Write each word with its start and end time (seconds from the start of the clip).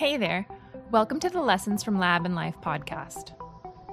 Hey 0.00 0.16
there. 0.16 0.46
Welcome 0.90 1.20
to 1.20 1.28
the 1.28 1.42
Lessons 1.42 1.84
from 1.84 1.98
Lab 1.98 2.24
and 2.24 2.34
Life 2.34 2.54
podcast. 2.62 3.32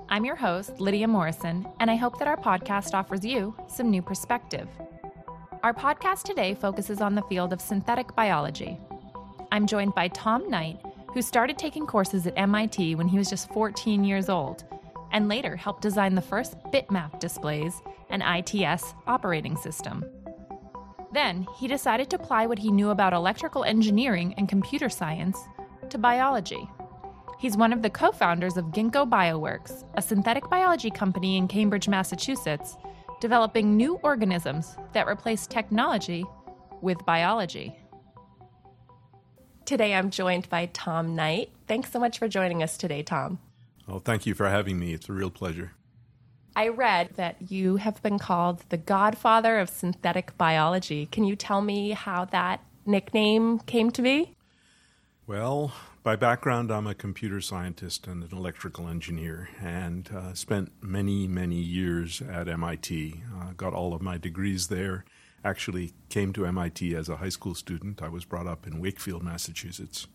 I'm 0.07 0.23
your 0.23 0.37
host, 0.37 0.79
Lydia 0.79 1.05
Morrison, 1.05 1.67
and 1.81 1.91
I 1.91 1.97
hope 1.97 2.17
that 2.17 2.29
our 2.29 2.37
podcast 2.37 2.93
offers 2.93 3.25
you 3.25 3.53
some 3.67 3.91
new 3.91 4.01
perspective. 4.01 4.69
Our 5.63 5.73
podcast 5.73 6.23
today 6.23 6.53
focuses 6.53 7.01
on 7.01 7.13
the 7.13 7.23
field 7.23 7.51
of 7.51 7.59
synthetic 7.59 8.15
biology. 8.15 8.79
I'm 9.51 9.67
joined 9.67 9.95
by 9.95 10.07
Tom 10.07 10.49
Knight, 10.49 10.79
who 11.13 11.21
started 11.21 11.57
taking 11.57 11.85
courses 11.85 12.25
at 12.25 12.37
MIT 12.37 12.95
when 12.95 13.09
he 13.09 13.17
was 13.17 13.29
just 13.29 13.49
14 13.49 14.05
years 14.05 14.29
old, 14.29 14.63
and 15.11 15.27
later 15.27 15.57
helped 15.57 15.81
design 15.81 16.15
the 16.15 16.21
first 16.21 16.57
bitmap 16.71 17.19
displays 17.19 17.81
and 18.09 18.23
ITS 18.23 18.93
operating 19.07 19.57
system. 19.57 20.05
Then, 21.11 21.45
he 21.57 21.67
decided 21.67 22.09
to 22.11 22.15
apply 22.15 22.45
what 22.45 22.59
he 22.59 22.71
knew 22.71 22.91
about 22.91 23.11
electrical 23.11 23.65
engineering 23.65 24.33
and 24.37 24.47
computer 24.47 24.87
science 24.87 25.37
to 25.91 25.97
biology. 25.97 26.69
He's 27.39 27.55
one 27.55 27.71
of 27.71 27.81
the 27.81 27.89
co 27.89 28.11
founders 28.11 28.57
of 28.57 28.65
Ginkgo 28.65 29.09
Bioworks, 29.09 29.83
a 29.95 30.01
synthetic 30.01 30.49
biology 30.49 30.89
company 30.89 31.37
in 31.37 31.47
Cambridge, 31.47 31.87
Massachusetts, 31.87 32.77
developing 33.19 33.77
new 33.77 33.95
organisms 34.03 34.75
that 34.93 35.07
replace 35.07 35.47
technology 35.47 36.25
with 36.81 37.05
biology. 37.05 37.77
Today 39.65 39.93
I'm 39.93 40.09
joined 40.09 40.49
by 40.49 40.67
Tom 40.67 41.15
Knight. 41.15 41.49
Thanks 41.67 41.91
so 41.91 41.99
much 41.99 42.19
for 42.19 42.27
joining 42.27 42.63
us 42.63 42.77
today, 42.77 43.03
Tom. 43.03 43.39
Oh, 43.87 43.99
thank 43.99 44.25
you 44.25 44.33
for 44.33 44.49
having 44.49 44.79
me. 44.79 44.93
It's 44.93 45.09
a 45.09 45.13
real 45.13 45.29
pleasure. 45.29 45.73
I 46.55 46.69
read 46.69 47.11
that 47.17 47.51
you 47.51 47.75
have 47.75 48.01
been 48.01 48.17
called 48.17 48.63
the 48.69 48.77
godfather 48.77 49.59
of 49.59 49.69
synthetic 49.69 50.37
biology. 50.37 51.05
Can 51.05 51.23
you 51.23 51.35
tell 51.35 51.61
me 51.61 51.91
how 51.91 52.25
that 52.25 52.63
nickname 52.85 53.59
came 53.59 53.91
to 53.91 54.01
be? 54.01 54.36
Well, 55.27 55.73
by 56.03 56.15
background, 56.15 56.71
I'm 56.71 56.87
a 56.87 56.95
computer 56.95 57.41
scientist 57.41 58.07
and 58.07 58.23
an 58.23 58.29
electrical 58.31 58.87
engineer, 58.87 59.49
and 59.61 60.09
uh, 60.09 60.33
spent 60.33 60.71
many, 60.81 61.27
many 61.27 61.57
years 61.57 62.21
at 62.21 62.47
MIT. 62.47 63.23
Uh, 63.37 63.51
got 63.57 63.73
all 63.73 63.93
of 63.93 64.01
my 64.01 64.17
degrees 64.17 64.69
there. 64.69 65.03
Actually, 65.43 65.91
came 66.07 66.31
to 66.31 66.45
MIT 66.45 66.95
as 66.95 67.09
a 67.09 67.17
high 67.17 67.27
school 67.27 67.55
student. 67.55 68.01
I 68.01 68.07
was 68.07 68.23
brought 68.23 68.47
up 68.47 68.65
in 68.65 68.79
Wakefield, 68.79 69.21
Massachusetts. 69.21 70.07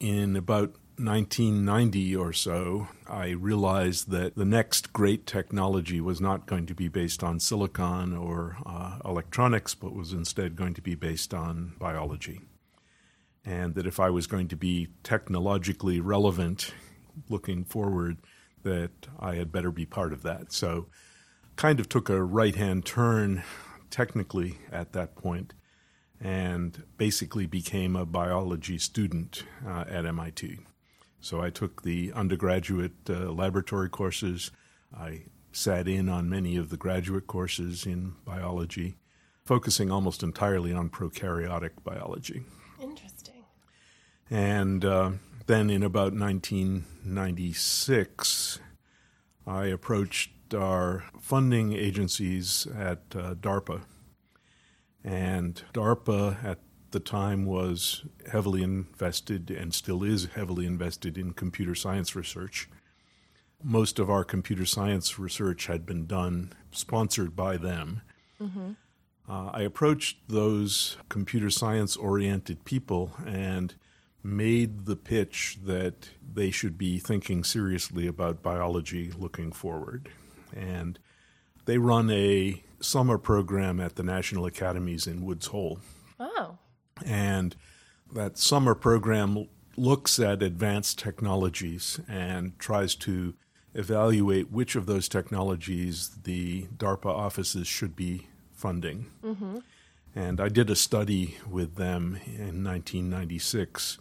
In 0.00 0.34
about 0.34 0.74
1990 0.98 2.16
or 2.16 2.32
so, 2.32 2.88
I 3.08 3.28
realized 3.28 4.10
that 4.10 4.34
the 4.34 4.44
next 4.44 4.92
great 4.92 5.28
technology 5.28 6.00
was 6.00 6.20
not 6.20 6.46
going 6.46 6.66
to 6.66 6.74
be 6.74 6.88
based 6.88 7.22
on 7.22 7.38
silicon 7.38 8.12
or 8.12 8.56
uh, 8.66 8.98
electronics, 9.04 9.76
but 9.76 9.94
was 9.94 10.12
instead 10.12 10.56
going 10.56 10.74
to 10.74 10.82
be 10.82 10.96
based 10.96 11.32
on 11.32 11.74
biology 11.78 12.40
and 13.46 13.76
that 13.76 13.86
if 13.86 14.00
I 14.00 14.10
was 14.10 14.26
going 14.26 14.48
to 14.48 14.56
be 14.56 14.88
technologically 15.04 16.00
relevant 16.00 16.74
looking 17.30 17.64
forward, 17.64 18.18
that 18.64 18.90
I 19.20 19.36
had 19.36 19.52
better 19.52 19.70
be 19.70 19.86
part 19.86 20.12
of 20.12 20.22
that. 20.24 20.52
So, 20.52 20.88
kind 21.54 21.80
of 21.80 21.88
took 21.88 22.10
a 22.10 22.22
right 22.22 22.56
hand 22.56 22.84
turn 22.84 23.44
technically 23.88 24.58
at 24.70 24.92
that 24.92 25.14
point 25.14 25.54
and 26.20 26.82
basically 26.98 27.46
became 27.46 27.94
a 27.96 28.04
biology 28.04 28.76
student 28.76 29.44
uh, 29.66 29.84
at 29.88 30.04
MIT. 30.04 30.58
So, 31.20 31.40
I 31.40 31.50
took 31.50 31.82
the 31.82 32.12
undergraduate 32.12 33.08
uh, 33.08 33.30
laboratory 33.30 33.88
courses. 33.88 34.50
I 34.94 35.22
sat 35.52 35.86
in 35.86 36.08
on 36.08 36.28
many 36.28 36.56
of 36.56 36.68
the 36.70 36.76
graduate 36.76 37.28
courses 37.28 37.86
in 37.86 38.14
biology, 38.24 38.96
focusing 39.44 39.90
almost 39.92 40.24
entirely 40.24 40.72
on 40.72 40.90
prokaryotic 40.90 41.70
biology. 41.84 42.42
Interesting. 42.80 43.15
And 44.30 44.84
uh, 44.84 45.12
then 45.46 45.70
in 45.70 45.82
about 45.82 46.12
1996, 46.12 48.60
I 49.46 49.66
approached 49.66 50.30
our 50.54 51.04
funding 51.20 51.72
agencies 51.72 52.66
at 52.76 53.02
uh, 53.14 53.34
DARPA. 53.34 53.82
And 55.04 55.62
DARPA 55.72 56.44
at 56.44 56.58
the 56.90 57.00
time 57.00 57.46
was 57.46 58.04
heavily 58.30 58.62
invested 58.62 59.50
and 59.50 59.74
still 59.74 60.02
is 60.02 60.26
heavily 60.34 60.66
invested 60.66 61.16
in 61.18 61.32
computer 61.32 61.74
science 61.74 62.14
research. 62.16 62.68
Most 63.62 63.98
of 63.98 64.10
our 64.10 64.24
computer 64.24 64.66
science 64.66 65.18
research 65.18 65.66
had 65.66 65.86
been 65.86 66.06
done 66.06 66.52
sponsored 66.70 67.34
by 67.36 67.56
them. 67.56 68.02
Mm-hmm. 68.40 68.72
Uh, 69.28 69.50
I 69.52 69.62
approached 69.62 70.18
those 70.28 70.96
computer 71.08 71.50
science 71.50 71.96
oriented 71.96 72.64
people 72.64 73.12
and 73.26 73.74
made 74.26 74.86
the 74.86 74.96
pitch 74.96 75.58
that 75.64 76.10
they 76.34 76.50
should 76.50 76.76
be 76.76 76.98
thinking 76.98 77.44
seriously 77.44 78.06
about 78.06 78.42
biology 78.42 79.12
looking 79.16 79.52
forward. 79.52 80.08
And 80.54 80.98
they 81.64 81.78
run 81.78 82.10
a 82.10 82.62
summer 82.80 83.18
program 83.18 83.80
at 83.80 83.96
the 83.96 84.02
National 84.02 84.46
Academies 84.46 85.06
in 85.06 85.24
Woods 85.24 85.46
Hole. 85.46 85.78
Oh. 86.18 86.58
And 87.04 87.56
that 88.12 88.38
summer 88.38 88.74
program 88.74 89.48
looks 89.76 90.18
at 90.18 90.42
advanced 90.42 90.98
technologies 90.98 92.00
and 92.08 92.58
tries 92.58 92.94
to 92.94 93.34
evaluate 93.74 94.50
which 94.50 94.74
of 94.74 94.86
those 94.86 95.08
technologies 95.08 96.16
the 96.24 96.66
DARPA 96.76 97.06
offices 97.06 97.66
should 97.66 97.94
be 97.94 98.28
funding. 98.52 99.06
Mm-hmm. 99.22 99.58
And 100.14 100.40
I 100.40 100.48
did 100.48 100.70
a 100.70 100.76
study 100.76 101.36
with 101.48 101.74
them 101.74 102.18
in 102.24 102.64
1996 102.64 103.98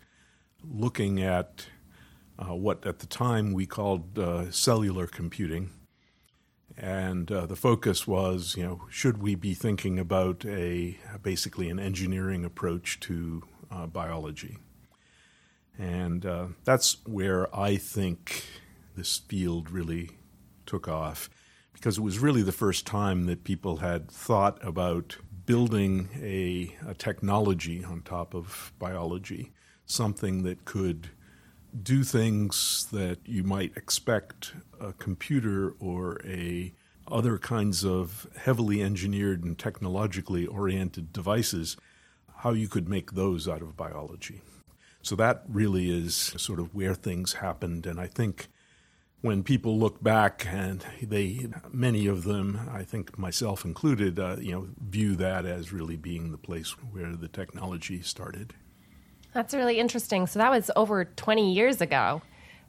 looking 0.72 1.22
at 1.22 1.68
uh, 2.38 2.54
what 2.56 2.86
at 2.86 3.00
the 3.00 3.06
time 3.06 3.54
we 3.54 3.66
called 3.66 4.20
uh, 4.20 4.52
cellular 4.52 5.08
computing. 5.08 5.70
And 6.78 7.32
uh, 7.32 7.46
the 7.46 7.56
focus 7.56 8.06
was, 8.06 8.56
you 8.58 8.64
know, 8.64 8.82
should 8.90 9.22
we 9.22 9.36
be 9.36 9.54
thinking 9.54 9.98
about 9.98 10.46
a 10.46 10.98
basically 11.24 11.70
an 11.70 11.80
engineering 11.80 12.44
approach 12.44 13.00
to 13.02 13.44
uh, 13.72 13.88
biology? 13.88 14.58
And 15.78 16.26
uh, 16.26 16.48
that's 16.66 16.98
where 17.06 17.54
I 17.56 17.78
think 17.78 18.44
this 18.98 19.18
field 19.18 19.72
really 19.72 20.10
took 20.66 20.88
off, 20.88 21.30
because 21.74 21.98
it 21.98 22.02
was 22.02 22.20
really 22.20 22.42
the 22.42 22.52
first 22.52 22.86
time 22.86 23.26
that 23.26 23.44
people 23.44 23.78
had 23.78 24.10
thought 24.10 24.58
about 24.62 25.18
building 25.46 26.10
a, 26.22 26.76
a 26.86 26.94
technology 26.94 27.86
on 27.86 28.02
top 28.02 28.34
of 28.34 28.74
biology 28.80 29.54
something 29.86 30.44
that 30.44 30.66
could 30.66 31.10
do 31.82 32.04
things 32.04 32.88
that 32.92 33.20
you 33.26 33.44
might 33.44 33.76
expect 33.76 34.54
a 34.80 34.94
computer 34.94 35.76
or 35.80 36.22
a 36.26 36.74
other 37.08 37.38
kinds 37.38 37.86
of 37.86 38.28
heavily 38.38 38.82
engineered 38.82 39.44
and 39.44 39.60
technologically 39.60 40.48
oriented 40.48 41.14
devices 41.14 41.78
how 42.38 42.52
you 42.52 42.68
could 42.68 42.90
make 42.90 43.12
those 43.12 43.48
out 43.48 43.62
of 43.62 43.78
biology. 43.78 44.42
So 45.02 45.16
that 45.18 45.44
really 45.48 45.96
is 45.96 46.16
sort 46.16 46.60
of 46.60 46.74
where 46.74 46.96
things 46.96 47.34
happened 47.34 47.86
and 47.86 48.00
i 48.00 48.08
think 48.08 48.48
when 49.22 49.44
people 49.44 49.78
look 49.78 50.04
back 50.04 50.46
and 50.50 50.86
they 51.02 51.48
many 51.72 52.08
of 52.08 52.24
them 52.24 52.70
i 52.72 52.84
think 52.84 53.18
myself 53.18 53.66
included 53.66 54.20
uh, 54.20 54.36
you 54.40 54.52
know 54.52 54.68
view 54.80 55.16
that 55.16 55.46
as 55.46 55.72
really 55.74 55.96
being 55.96 56.32
the 56.32 56.38
place 56.38 56.72
where 56.92 57.16
the 57.16 57.28
technology 57.28 58.02
started 58.02 58.54
that's 59.36 59.54
really 59.54 59.80
interesting. 59.80 60.28
So 60.28 60.40
that 60.40 60.50
was 60.50 60.72
over 60.78 61.04
20 61.04 61.54
years 61.54 61.82
ago. 61.82 62.22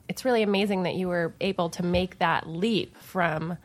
It's 0.08 0.24
really 0.24 0.42
amazing 0.42 0.82
that 0.82 0.96
you 0.96 1.06
were 1.06 1.32
able 1.40 1.70
to 1.70 1.84
make 1.84 2.18
that 2.18 2.48
leap 2.48 2.96
from 2.98 3.56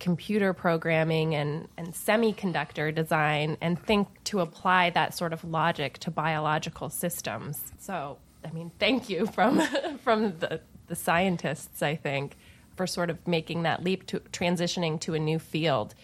computer 0.00 0.52
programming 0.52 1.36
and, 1.36 1.68
and 1.76 1.94
semiconductor 1.94 2.92
design 2.92 3.56
and 3.60 3.80
think 3.80 4.08
to 4.24 4.40
apply 4.40 4.90
that 4.90 5.14
sort 5.14 5.32
of 5.32 5.44
logic 5.44 5.98
to 5.98 6.10
biological 6.10 6.90
systems. 6.90 7.72
So, 7.78 8.18
I 8.44 8.50
mean, 8.50 8.72
thank 8.80 9.08
you 9.08 9.26
from 9.26 9.62
from 10.02 10.36
the, 10.40 10.60
the 10.88 10.96
scientists, 10.96 11.80
I 11.80 11.94
think, 11.94 12.36
for 12.74 12.88
sort 12.88 13.08
of 13.08 13.24
making 13.28 13.62
that 13.62 13.84
leap 13.84 14.04
to 14.08 14.18
transitioning 14.18 14.98
to 15.02 15.14
a 15.14 15.20
new 15.20 15.38
field. 15.38 15.94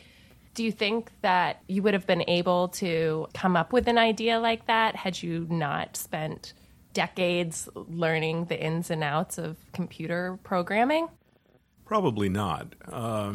Do 0.59 0.65
you 0.65 0.73
think 0.73 1.13
that 1.21 1.63
you 1.69 1.85
would 1.85 1.95
have 1.95 2.05
been 2.05 2.25
able 2.27 2.67
to 2.71 3.29
come 3.33 3.55
up 3.55 3.73
with 3.73 3.87
an 3.87 3.97
idea 3.97 4.41
like 4.41 4.67
that 4.67 4.97
had 4.97 5.23
you 5.23 5.47
not 5.49 5.97
spent 5.97 6.53
decades 6.93 7.69
learning 7.77 8.47
the 8.47 8.61
ins 8.61 8.91
and 8.91 9.05
outs 9.05 9.39
of 9.39 9.57
computer 9.73 10.37
programming? 10.43 11.07
Probably 11.85 12.29
not. 12.29 12.75
Uh, 12.85 13.35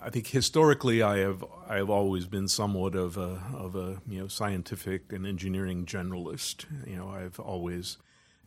I 0.00 0.10
think 0.10 0.28
historically, 0.28 1.02
I 1.02 1.18
have 1.18 1.44
I 1.68 1.78
have 1.78 1.90
always 1.90 2.26
been 2.26 2.46
somewhat 2.46 2.94
of 2.94 3.16
a 3.16 3.42
of 3.52 3.74
a 3.74 4.00
you 4.08 4.20
know 4.20 4.28
scientific 4.28 5.12
and 5.12 5.26
engineering 5.26 5.84
generalist. 5.84 6.66
You 6.86 6.94
know, 6.94 7.08
I've 7.08 7.40
always 7.40 7.98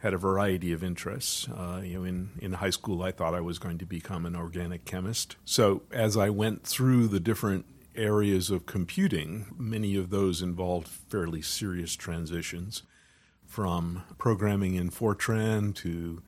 had 0.02 0.14
a 0.14 0.18
variety 0.18 0.72
of 0.72 0.84
interests. 0.84 1.48
Uh, 1.48 1.82
you 1.84 2.00
know, 2.00 2.04
in, 2.04 2.32
in 2.40 2.54
high 2.54 2.72
school, 2.72 3.04
I 3.04 3.12
thought 3.12 3.36
I 3.36 3.42
was 3.42 3.60
going 3.60 3.78
to 3.78 3.86
become 3.86 4.26
an 4.26 4.36
organic 4.36 4.84
chemist. 4.84 5.36
So 5.46 5.84
as 5.92 6.18
I 6.18 6.30
went 6.30 6.64
through 6.66 7.08
the 7.08 7.20
different 7.20 7.66
areas 7.96 8.50
of 8.50 8.66
computing, 8.66 9.54
many 9.58 9.96
of 9.96 10.10
those 10.10 10.42
involved 10.42 10.88
fairly 10.88 11.42
serious 11.42 11.96
transitions 11.96 12.84
from 13.46 14.04
programming 14.18 14.76
in 14.76 14.90
Fortran 14.90 15.76
to 15.76 16.24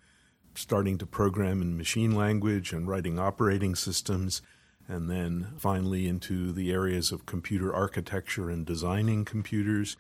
starting 0.56 1.00
to 1.00 1.06
program 1.06 1.62
in 1.62 1.78
machine 1.78 2.12
language 2.12 2.74
and 2.74 2.88
writing 2.88 3.18
operating 3.18 3.74
systems, 3.74 4.42
and 4.88 5.10
then 5.10 5.48
finally 5.58 6.08
into 6.08 6.52
the 6.52 6.72
areas 6.72 7.12
of 7.12 7.26
computer 7.26 7.74
architecture 7.74 8.52
and 8.52 8.66
designing 8.66 9.26
computers. 9.26 9.98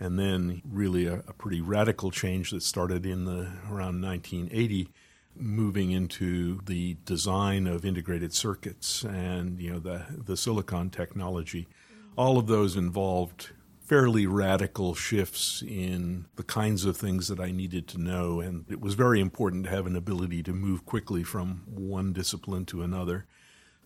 And 0.00 0.18
then, 0.18 0.62
really, 0.64 1.06
a, 1.06 1.16
a 1.28 1.34
pretty 1.34 1.60
radical 1.60 2.10
change 2.10 2.50
that 2.50 2.62
started 2.62 3.04
in 3.04 3.26
the 3.26 3.52
around 3.70 4.00
1980 4.00 4.88
moving 5.36 5.90
into 5.92 6.60
the 6.66 6.96
design 7.04 7.66
of 7.66 7.84
integrated 7.84 8.34
circuits 8.34 9.04
and 9.04 9.60
you 9.60 9.70
know 9.72 9.78
the 9.78 10.04
the 10.10 10.36
silicon 10.36 10.90
technology 10.90 11.68
all 12.16 12.36
of 12.36 12.48
those 12.48 12.76
involved 12.76 13.50
fairly 13.90 14.24
radical 14.24 14.94
shifts 14.94 15.64
in 15.66 16.24
the 16.36 16.44
kinds 16.44 16.84
of 16.84 16.96
things 16.96 17.26
that 17.26 17.40
I 17.40 17.50
needed 17.50 17.88
to 17.88 17.98
know. 17.98 18.38
And 18.38 18.64
it 18.70 18.80
was 18.80 18.94
very 18.94 19.20
important 19.20 19.64
to 19.64 19.70
have 19.70 19.84
an 19.84 19.96
ability 19.96 20.44
to 20.44 20.52
move 20.52 20.86
quickly 20.86 21.24
from 21.24 21.62
one 21.66 22.12
discipline 22.12 22.66
to 22.66 22.82
another. 22.82 23.26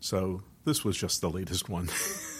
So 0.00 0.42
this 0.66 0.84
was 0.84 0.98
just 0.98 1.22
the 1.22 1.30
latest 1.30 1.70
one. 1.70 1.88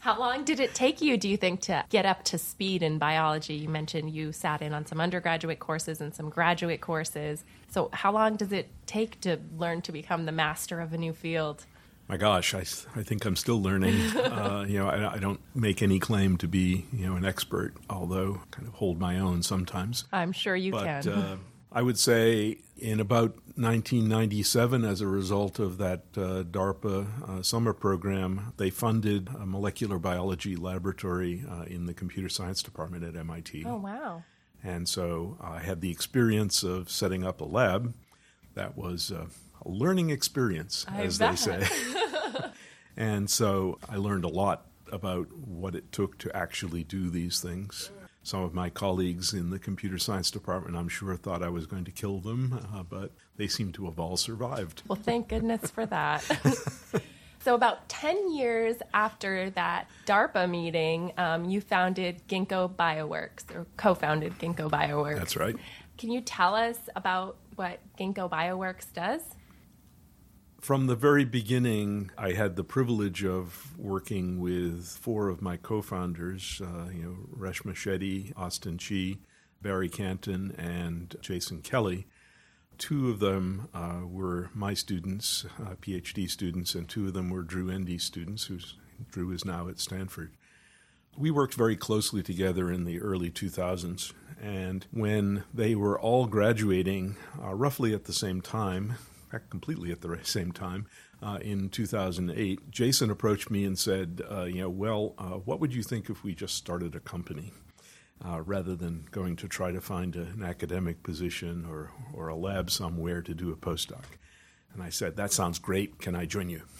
How 0.00 0.18
long 0.18 0.44
did 0.44 0.60
it 0.60 0.74
take 0.74 1.00
you, 1.00 1.16
do 1.16 1.28
you 1.28 1.36
think, 1.36 1.62
to 1.62 1.84
get 1.88 2.06
up 2.06 2.22
to 2.24 2.38
speed 2.38 2.82
in 2.82 2.98
biology? 2.98 3.54
You 3.54 3.68
mentioned 3.68 4.10
you 4.10 4.32
sat 4.32 4.62
in 4.62 4.72
on 4.72 4.86
some 4.86 5.00
undergraduate 5.00 5.58
courses 5.58 6.00
and 6.00 6.14
some 6.14 6.30
graduate 6.30 6.80
courses. 6.80 7.44
So, 7.68 7.90
how 7.92 8.12
long 8.12 8.36
does 8.36 8.52
it 8.52 8.68
take 8.86 9.20
to 9.22 9.38
learn 9.56 9.82
to 9.82 9.92
become 9.92 10.26
the 10.26 10.32
master 10.32 10.80
of 10.80 10.92
a 10.92 10.98
new 10.98 11.12
field? 11.12 11.66
My 12.08 12.16
gosh, 12.16 12.54
I, 12.54 12.60
I 12.94 13.02
think 13.02 13.24
I'm 13.24 13.34
still 13.34 13.60
learning. 13.60 13.96
uh, 14.16 14.64
you 14.68 14.78
know, 14.78 14.88
I, 14.88 15.14
I, 15.14 15.18
don't 15.18 15.40
make 15.56 15.82
any 15.82 15.98
claim 15.98 16.36
to 16.36 16.46
be 16.46 16.86
you 16.92 17.06
know 17.06 17.16
an 17.16 17.24
expert, 17.24 17.74
although 17.90 18.42
kind 18.52 18.68
of 18.68 18.74
hold 18.74 19.00
my 19.00 19.18
own 19.18 19.42
sometimes. 19.42 20.04
I'm 20.12 20.32
sure 20.32 20.54
you 20.54 20.70
but, 20.70 20.84
can. 20.84 21.08
Uh, 21.08 21.36
I 21.72 21.82
would 21.82 21.98
say 21.98 22.58
in 22.78 23.00
about 23.00 23.36
1997, 23.56 24.84
as 24.84 25.00
a 25.00 25.06
result 25.06 25.58
of 25.58 25.78
that 25.78 26.02
uh, 26.14 26.42
DARPA 26.42 27.06
uh, 27.28 27.42
summer 27.42 27.72
program, 27.72 28.52
they 28.58 28.68
funded 28.68 29.30
a 29.40 29.46
molecular 29.46 29.98
biology 29.98 30.56
laboratory 30.56 31.42
uh, 31.50 31.62
in 31.62 31.86
the 31.86 31.94
computer 31.94 32.28
science 32.28 32.62
department 32.62 33.02
at 33.02 33.16
MIT. 33.16 33.64
Oh 33.66 33.76
wow! 33.76 34.24
And 34.62 34.86
so 34.86 35.38
I 35.40 35.60
had 35.60 35.80
the 35.80 35.90
experience 35.90 36.62
of 36.62 36.90
setting 36.90 37.24
up 37.24 37.40
a 37.40 37.44
lab. 37.44 37.94
That 38.54 38.76
was 38.76 39.10
uh, 39.10 39.26
a 39.64 39.68
learning 39.68 40.10
experience, 40.10 40.84
I 40.88 41.02
as 41.04 41.18
bet. 41.18 41.30
they 41.30 41.36
say. 41.36 41.68
and 42.96 43.30
so 43.30 43.78
I 43.88 43.96
learned 43.96 44.24
a 44.24 44.28
lot 44.28 44.66
about 44.92 45.32
what 45.32 45.74
it 45.74 45.92
took 45.92 46.18
to 46.18 46.36
actually 46.36 46.84
do 46.84 47.08
these 47.08 47.40
things. 47.40 47.90
Some 48.26 48.42
of 48.42 48.52
my 48.52 48.70
colleagues 48.70 49.32
in 49.32 49.50
the 49.50 49.58
computer 49.60 49.98
science 49.98 50.32
department, 50.32 50.76
I'm 50.76 50.88
sure, 50.88 51.14
thought 51.14 51.44
I 51.44 51.48
was 51.48 51.66
going 51.66 51.84
to 51.84 51.92
kill 51.92 52.18
them, 52.18 52.60
uh, 52.74 52.82
but 52.82 53.12
they 53.36 53.46
seem 53.46 53.70
to 53.74 53.84
have 53.84 54.00
all 54.00 54.16
survived. 54.16 54.82
Well, 54.88 54.98
thank 55.00 55.28
goodness 55.28 55.70
for 55.70 55.86
that. 55.86 56.24
so, 57.44 57.54
about 57.54 57.88
10 57.88 58.34
years 58.34 58.78
after 58.92 59.50
that 59.50 59.88
DARPA 60.06 60.50
meeting, 60.50 61.12
um, 61.16 61.44
you 61.44 61.60
founded 61.60 62.20
Ginkgo 62.26 62.68
Bioworks, 62.74 63.54
or 63.54 63.64
co 63.76 63.94
founded 63.94 64.36
Ginkgo 64.40 64.68
Bioworks. 64.68 65.18
That's 65.18 65.36
right. 65.36 65.54
Can 65.96 66.10
you 66.10 66.20
tell 66.20 66.56
us 66.56 66.80
about 66.96 67.36
what 67.54 67.78
Ginkgo 67.96 68.28
Bioworks 68.28 68.92
does? 68.92 69.22
From 70.60 70.86
the 70.86 70.96
very 70.96 71.24
beginning, 71.24 72.10
I 72.18 72.32
had 72.32 72.56
the 72.56 72.64
privilege 72.64 73.24
of 73.24 73.78
working 73.78 74.40
with 74.40 74.86
four 75.00 75.28
of 75.28 75.40
my 75.40 75.56
co-founders, 75.56 76.60
uh, 76.60 76.90
you 76.92 77.02
know, 77.02 77.16
Reshma 77.38 77.72
Shetty, 77.72 78.32
Austin 78.36 78.78
Chi, 78.78 79.18
Barry 79.62 79.88
Canton, 79.88 80.54
and 80.58 81.14
Jason 81.20 81.62
Kelly. 81.62 82.06
Two 82.78 83.10
of 83.10 83.20
them 83.20 83.68
uh, 83.72 84.00
were 84.06 84.50
my 84.54 84.74
students, 84.74 85.46
uh, 85.60 85.76
PhD 85.80 86.28
students, 86.28 86.74
and 86.74 86.88
two 86.88 87.06
of 87.06 87.12
them 87.12 87.30
were 87.30 87.42
Drew 87.42 87.70
Endy 87.70 87.98
students, 87.98 88.44
who's 88.44 88.76
Drew 89.10 89.30
is 89.32 89.44
now 89.44 89.68
at 89.68 89.78
Stanford. 89.78 90.32
We 91.16 91.30
worked 91.30 91.54
very 91.54 91.76
closely 91.76 92.22
together 92.22 92.72
in 92.72 92.84
the 92.84 93.00
early 93.00 93.30
2000s, 93.30 94.12
and 94.42 94.86
when 94.90 95.44
they 95.54 95.74
were 95.74 95.98
all 95.98 96.26
graduating 96.26 97.16
uh, 97.42 97.54
roughly 97.54 97.94
at 97.94 98.04
the 98.04 98.12
same 98.12 98.40
time, 98.40 98.96
completely 99.50 99.92
at 99.92 100.00
the 100.00 100.18
same 100.24 100.52
time, 100.52 100.86
uh, 101.22 101.38
in 101.40 101.68
2008, 101.68 102.70
Jason 102.70 103.10
approached 103.10 103.50
me 103.50 103.64
and 103.64 103.78
said, 103.78 104.22
uh, 104.30 104.44
you 104.44 104.60
know, 104.60 104.70
well, 104.70 105.14
uh, 105.18 105.38
what 105.44 105.60
would 105.60 105.74
you 105.74 105.82
think 105.82 106.10
if 106.10 106.22
we 106.22 106.34
just 106.34 106.54
started 106.54 106.94
a 106.94 107.00
company? 107.00 107.52
Uh, 108.24 108.40
rather 108.40 108.74
than 108.74 109.04
going 109.10 109.36
to 109.36 109.46
try 109.46 109.70
to 109.70 109.78
find 109.78 110.16
a, 110.16 110.22
an 110.22 110.42
academic 110.42 111.02
position 111.02 111.66
or, 111.68 111.90
or 112.14 112.28
a 112.28 112.34
lab 112.34 112.70
somewhere 112.70 113.20
to 113.20 113.34
do 113.34 113.52
a 113.52 113.56
postdoc. 113.56 114.04
And 114.72 114.82
I 114.82 114.88
said, 114.88 115.16
That 115.16 115.32
sounds 115.32 115.58
great. 115.58 115.98
Can 115.98 116.14
I 116.14 116.24
join 116.24 116.48
you? 116.48 116.62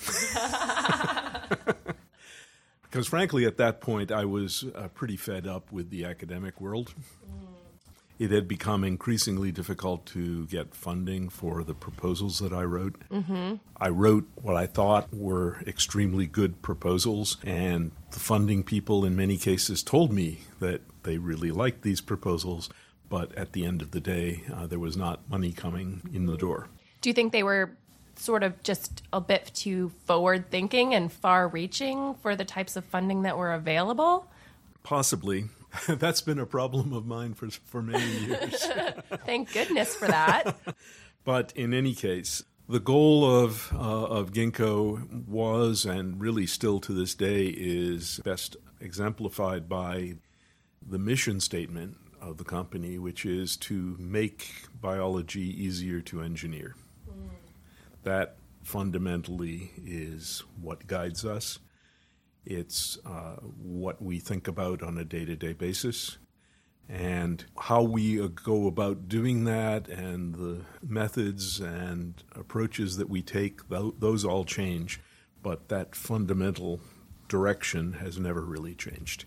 because 2.83 3.07
frankly, 3.07 3.45
at 3.45 3.59
that 3.59 3.81
point, 3.81 4.11
I 4.11 4.25
was 4.25 4.65
uh, 4.75 4.89
pretty 4.89 5.17
fed 5.17 5.47
up 5.47 5.73
with 5.73 5.91
the 5.91 6.07
academic 6.07 6.61
world. 6.61 6.95
It 8.19 8.31
had 8.31 8.49
become 8.49 8.83
increasingly 8.83 9.53
difficult 9.53 10.07
to 10.07 10.47
get 10.47 10.75
funding 10.75 11.29
for 11.29 11.63
the 11.63 11.75
proposals 11.75 12.39
that 12.39 12.53
I 12.53 12.63
wrote. 12.63 12.97
Mm-hmm. 13.11 13.57
I 13.77 13.89
wrote 13.89 14.27
what 14.37 14.57
I 14.57 14.67
thought 14.67 15.13
were 15.13 15.61
extremely 15.67 16.27
good 16.27 16.63
proposals, 16.63 17.37
and 17.45 17.93
the 18.13 18.19
funding 18.19 18.63
people, 18.63 19.05
in 19.05 19.17
many 19.17 19.37
cases, 19.37 19.83
told 19.83 20.13
me 20.13 20.39
that 20.61 20.81
they 21.03 21.19
really 21.19 21.51
liked 21.51 21.83
these 21.83 22.01
proposals, 22.01 22.71
but 23.09 23.35
at 23.37 23.53
the 23.53 23.65
end 23.67 23.83
of 23.83 23.91
the 23.91 24.01
day, 24.01 24.43
uh, 24.53 24.67
there 24.67 24.79
was 24.79 24.97
not 24.97 25.29
money 25.29 25.53
coming 25.53 26.03
in 26.13 26.27
the 26.27 26.37
door. 26.37 26.69
Do 27.03 27.11
you 27.11 27.15
think 27.15 27.33
they 27.33 27.43
were 27.43 27.77
sort 28.17 28.43
of 28.43 28.63
just 28.63 29.03
a 29.13 29.21
bit 29.21 29.51
too 29.55 29.93
forward 30.07 30.51
thinking 30.51 30.95
and 30.95 31.13
far 31.13 31.49
reaching 31.49 32.15
for 32.15 32.35
the 32.35 32.45
types 32.45 32.77
of 32.77 32.85
funding 32.85 33.23
that 33.23 33.37
were 33.37 33.53
available? 33.53 34.27
Possibly. 34.83 35.47
That's 35.89 36.21
been 36.21 36.39
a 36.39 36.47
problem 36.47 36.93
of 36.93 37.07
mine 37.07 37.35
for, 37.35 37.51
for 37.51 37.83
many 37.83 38.07
years. 38.27 38.55
Thank 39.25 39.53
goodness 39.53 39.95
for 39.95 40.09
that. 40.09 40.57
but 41.25 41.53
in 41.57 41.75
any 41.75 41.95
case, 41.95 42.45
the 42.69 42.81
goal 42.81 43.25
of, 43.25 43.73
uh, 43.73 43.79
of 43.79 44.33
Ginkgo 44.33 45.27
was, 45.27 45.85
and 45.85 46.21
really 46.21 46.47
still 46.47 46.81
to 46.81 46.93
this 46.93 47.15
day, 47.15 47.47
is 47.47 48.21
best 48.25 48.57
exemplified 48.81 49.69
by 49.69 50.17
the 50.87 50.99
mission 50.99 51.41
statement 51.41 51.97
of 52.21 52.39
the 52.39 52.45
company, 52.45 52.99
which 52.99 53.25
is 53.25 53.57
to 53.57 53.97
make 53.99 54.49
biology 54.81 55.65
easier 55.65 56.01
to 56.01 56.23
engineer. 56.23 56.75
Mm. 57.09 57.31
That 58.03 58.37
fundamentally 58.63 59.71
is 59.85 60.43
what 60.61 60.87
guides 60.87 61.25
us. 61.25 61.61
It's 62.47 62.99
uh, 63.05 63.37
what 63.61 64.01
we 64.01 64.21
think 64.21 64.47
about 64.47 64.83
on 64.83 64.97
a 64.97 65.05
day 65.05 65.25
to 65.25 65.37
day 65.37 65.53
basis. 65.53 66.19
And 66.89 67.45
how 67.59 67.83
we 67.83 68.21
uh, 68.21 68.29
go 68.29 68.69
about 68.69 69.09
doing 69.09 69.43
that 69.45 69.89
and 69.89 70.37
the 70.37 70.61
methods 70.81 71.59
and 71.59 72.23
approaches 72.37 72.97
that 72.99 73.11
we 73.11 73.23
take, 73.23 73.61
those 73.69 74.25
all 74.25 74.45
change. 74.45 75.01
But 75.43 75.69
that 75.69 75.97
fundamental 75.97 76.81
direction 77.29 77.95
has 77.95 78.19
never 78.19 78.41
really 78.41 78.75
changed. 78.75 79.25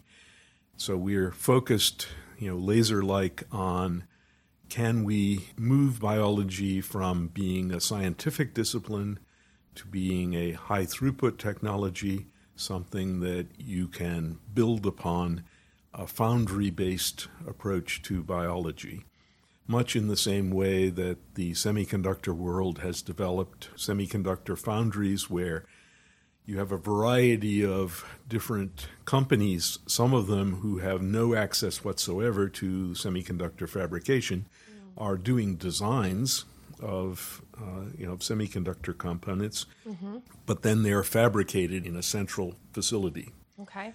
So 0.78 0.96
we're 0.96 1.32
focused, 1.32 2.08
you 2.38 2.50
know, 2.50 2.58
laser 2.58 3.04
like 3.04 3.44
on 3.52 4.06
can 4.70 5.04
we 5.04 5.50
move 5.58 6.00
biology 6.00 6.80
from 6.80 7.28
being 7.28 7.72
a 7.72 7.82
scientific 7.82 8.54
discipline 8.54 9.20
to 9.76 9.86
being 9.88 10.36
a 10.36 10.54
high 10.54 10.86
throughput 10.86 11.38
technology 11.38 12.28
something 12.60 13.20
that 13.22 13.48
you 13.58 13.88
can 13.88 14.40
build 14.54 14.86
upon 14.86 15.44
a 15.94 16.06
foundry 16.06 16.70
based 16.70 17.28
approach 17.48 18.02
to 18.04 18.24
biology. 18.24 19.06
Much 19.68 19.96
in 19.96 20.08
the 20.08 20.18
same 20.18 20.50
way 20.50 20.90
that 20.90 21.36
the 21.36 21.52
semiconductor 21.52 22.34
world 22.34 22.80
has 22.80 23.02
developed 23.02 23.70
semiconductor 23.76 24.58
foundries 24.58 25.30
where 25.30 25.66
you 26.46 26.58
have 26.58 26.72
a 26.72 26.78
variety 26.78 27.64
of 27.64 28.04
different 28.28 28.88
companies, 29.06 29.78
some 29.86 30.14
of 30.14 30.26
them 30.26 30.56
who 30.62 30.80
have 30.80 31.02
no 31.02 31.36
access 31.36 31.84
whatsoever 31.84 32.50
to 32.50 32.90
semiconductor 32.90 33.70
fabrication, 33.70 34.48
are 34.98 35.16
doing 35.16 35.56
designs 35.56 36.46
of 36.82 37.42
uh, 37.58 37.86
you 37.98 38.06
know 38.06 38.16
semiconductor 38.18 38.98
components, 38.98 39.66
mm-hmm. 39.88 40.18
but 40.46 40.62
then 40.62 40.84
they're 40.84 41.04
fabricated 41.04 41.86
in 41.86 41.96
a 41.96 42.04
central 42.04 42.56
facility. 42.74 43.34
Okay. 43.62 43.94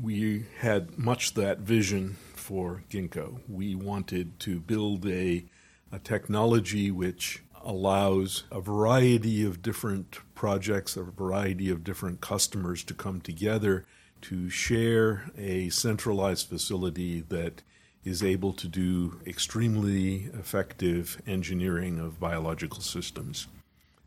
We 0.00 0.46
had 0.58 0.98
much 0.98 1.34
that 1.34 1.60
vision 1.60 2.16
for 2.34 2.84
Ginkgo. 2.90 3.40
We 3.48 3.74
wanted 3.74 4.38
to 4.40 4.60
build 4.60 5.06
a 5.06 5.46
a 5.92 5.98
technology 5.98 6.90
which 6.90 7.42
allows 7.64 8.44
a 8.50 8.60
variety 8.60 9.44
of 9.44 9.62
different 9.62 10.18
projects, 10.34 10.96
a 10.96 11.02
variety 11.02 11.70
of 11.70 11.82
different 11.82 12.20
customers 12.20 12.84
to 12.84 12.94
come 12.94 13.20
together 13.20 13.84
to 14.22 14.48
share 14.48 15.30
a 15.36 15.68
centralized 15.70 16.48
facility 16.48 17.20
that 17.28 17.62
is 18.06 18.22
able 18.22 18.52
to 18.52 18.68
do 18.68 19.20
extremely 19.26 20.30
effective 20.32 21.20
engineering 21.26 21.98
of 21.98 22.20
biological 22.20 22.80
systems. 22.80 23.48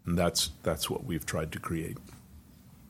And 0.06 0.18
that's, 0.18 0.52
that's 0.64 0.90
what 0.90 1.04
we've 1.04 1.26
tried 1.26 1.52
to 1.52 1.60
create. 1.60 1.98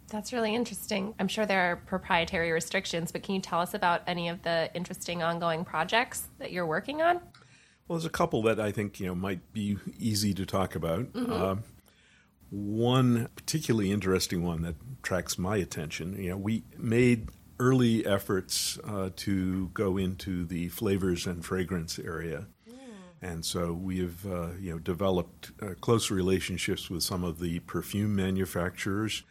That's 0.09 0.31
really 0.31 0.53
interesting. 0.53 1.15
I'm 1.19 1.27
sure 1.27 1.47
there 1.47 1.71
are 1.71 1.77
proprietary 1.77 2.51
restrictions, 2.51 3.11
but 3.11 3.23
can 3.23 3.33
you 3.33 3.41
tell 3.41 3.59
us 3.59 3.73
about 3.73 4.03
any 4.05 4.29
of 4.29 4.43
the 4.43 4.69
interesting 4.75 5.23
ongoing 5.23 5.65
projects 5.65 6.27
that 6.37 6.51
you're 6.51 6.67
working 6.67 7.01
on? 7.01 7.15
Well, 7.87 7.97
there's 7.97 8.05
a 8.05 8.11
couple 8.11 8.43
that 8.43 8.59
I 8.59 8.71
think 8.71 8.99
you 8.99 9.07
know 9.07 9.15
might 9.15 9.51
be 9.51 9.77
easy 9.97 10.33
to 10.35 10.45
talk 10.45 10.75
about. 10.75 11.11
Mm-hmm. 11.13 11.31
Uh, 11.31 11.55
one 12.51 13.29
particularly 13.35 13.91
interesting 13.91 14.43
one 14.43 14.61
that 14.61 14.75
attracts 14.99 15.37
my 15.37 15.57
attention. 15.57 16.21
You 16.21 16.31
know, 16.31 16.37
we 16.37 16.63
made 16.77 17.29
early 17.59 18.05
efforts 18.05 18.79
uh, 18.85 19.09
to 19.15 19.67
go 19.69 19.97
into 19.97 20.45
the 20.45 20.69
flavors 20.69 21.27
and 21.27 21.45
fragrance 21.45 21.99
area. 21.99 22.47
Mm. 22.69 22.75
And 23.21 23.45
so 23.45 23.73
we 23.73 23.99
have, 23.99 24.25
uh, 24.25 24.49
you 24.59 24.71
know, 24.71 24.79
developed 24.79 25.51
uh, 25.61 25.73
close 25.81 26.09
relationships 26.09 26.89
with 26.89 27.03
some 27.03 27.23
of 27.23 27.39
the 27.39 27.59
perfume 27.59 28.15
manufacturers, 28.15 29.23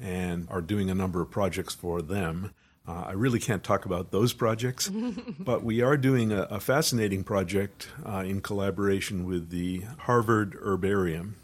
and 0.00 0.46
are 0.50 0.60
doing 0.60 0.90
a 0.90 0.94
number 0.94 1.20
of 1.20 1.30
projects 1.30 1.74
for 1.74 2.02
them. 2.02 2.54
Uh, 2.86 3.04
I 3.08 3.12
really 3.12 3.38
can't 3.38 3.62
talk 3.62 3.84
about 3.84 4.12
those 4.12 4.32
projects, 4.32 4.90
but 5.38 5.62
we 5.62 5.82
are 5.82 5.96
doing 5.96 6.32
a, 6.32 6.42
a 6.42 6.60
fascinating 6.60 7.22
project 7.22 7.88
uh, 8.06 8.24
in 8.26 8.40
collaboration 8.40 9.26
with 9.26 9.50
the 9.50 9.82
Harvard 10.00 10.56
Herbarium. 10.62 11.36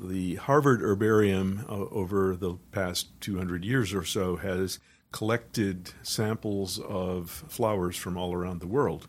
The 0.00 0.36
Harvard 0.36 0.80
Herbarium, 0.80 1.66
uh, 1.68 1.72
over 1.72 2.36
the 2.36 2.54
past 2.72 3.08
200 3.20 3.64
years 3.64 3.92
or 3.92 4.04
so, 4.04 4.36
has 4.36 4.78
collected 5.12 5.92
samples 6.02 6.78
of 6.78 7.30
flowers 7.48 7.96
from 7.96 8.16
all 8.16 8.32
around 8.32 8.60
the 8.60 8.66
world. 8.66 9.08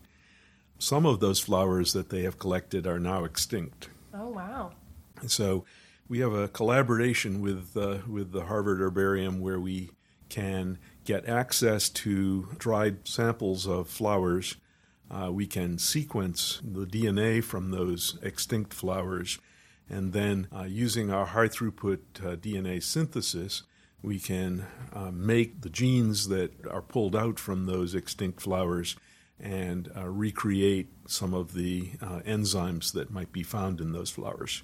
Some 0.80 1.06
of 1.06 1.20
those 1.20 1.40
flowers 1.40 1.94
that 1.94 2.10
they 2.10 2.24
have 2.24 2.40
collected 2.40 2.88
are 2.88 3.00
now 3.00 3.24
extinct. 3.24 3.90
Oh, 4.14 4.30
wow. 4.30 4.72
So 5.28 5.64
we 6.10 6.20
have 6.20 6.34
a 6.34 6.48
collaboration 6.48 7.42
with, 7.42 7.78
uh, 7.78 8.00
with 8.08 8.32
the 8.32 8.46
Harvard 8.46 8.80
Herbarium 8.80 9.40
where 9.40 9.60
we 9.60 9.92
can 10.30 10.80
get 11.06 11.28
access 11.28 11.90
to 11.90 12.48
dried 12.58 13.08
samples 13.08 13.68
of 13.68 13.90
flowers. 13.90 14.56
Uh, 15.10 15.30
we 15.32 15.46
can 15.46 15.78
sequence 15.78 16.62
the 16.64 16.86
DNA 16.86 17.44
from 17.44 17.70
those 17.70 18.18
extinct 18.22 18.74
flowers, 18.74 19.40
and 19.90 20.14
then 20.14 20.48
uh, 20.56 20.64
using 20.64 21.12
our 21.12 21.26
high 21.26 21.50
throughput 21.50 22.00
uh, 22.24 22.36
DNA 22.38 22.82
synthesis, 22.82 23.64
we 24.04 24.20
can 24.20 24.66
uh, 24.94 25.12
make 25.12 25.62
the 25.62 25.70
genes 25.70 26.28
that 26.30 26.52
are 26.68 26.82
pulled 26.82 27.16
out 27.16 27.40
from 27.40 27.66
those 27.66 27.94
extinct 27.94 28.42
flowers 28.42 28.96
and 29.40 29.92
uh, 29.96 30.08
recreate 30.08 30.90
some 31.08 31.34
of 31.34 31.54
the 31.54 31.92
uh, 32.02 32.20
enzymes 32.26 32.94
that 32.94 33.12
might 33.12 33.32
be 33.32 33.44
found 33.44 33.80
in 33.80 33.92
those 33.92 34.10
flowers. 34.10 34.64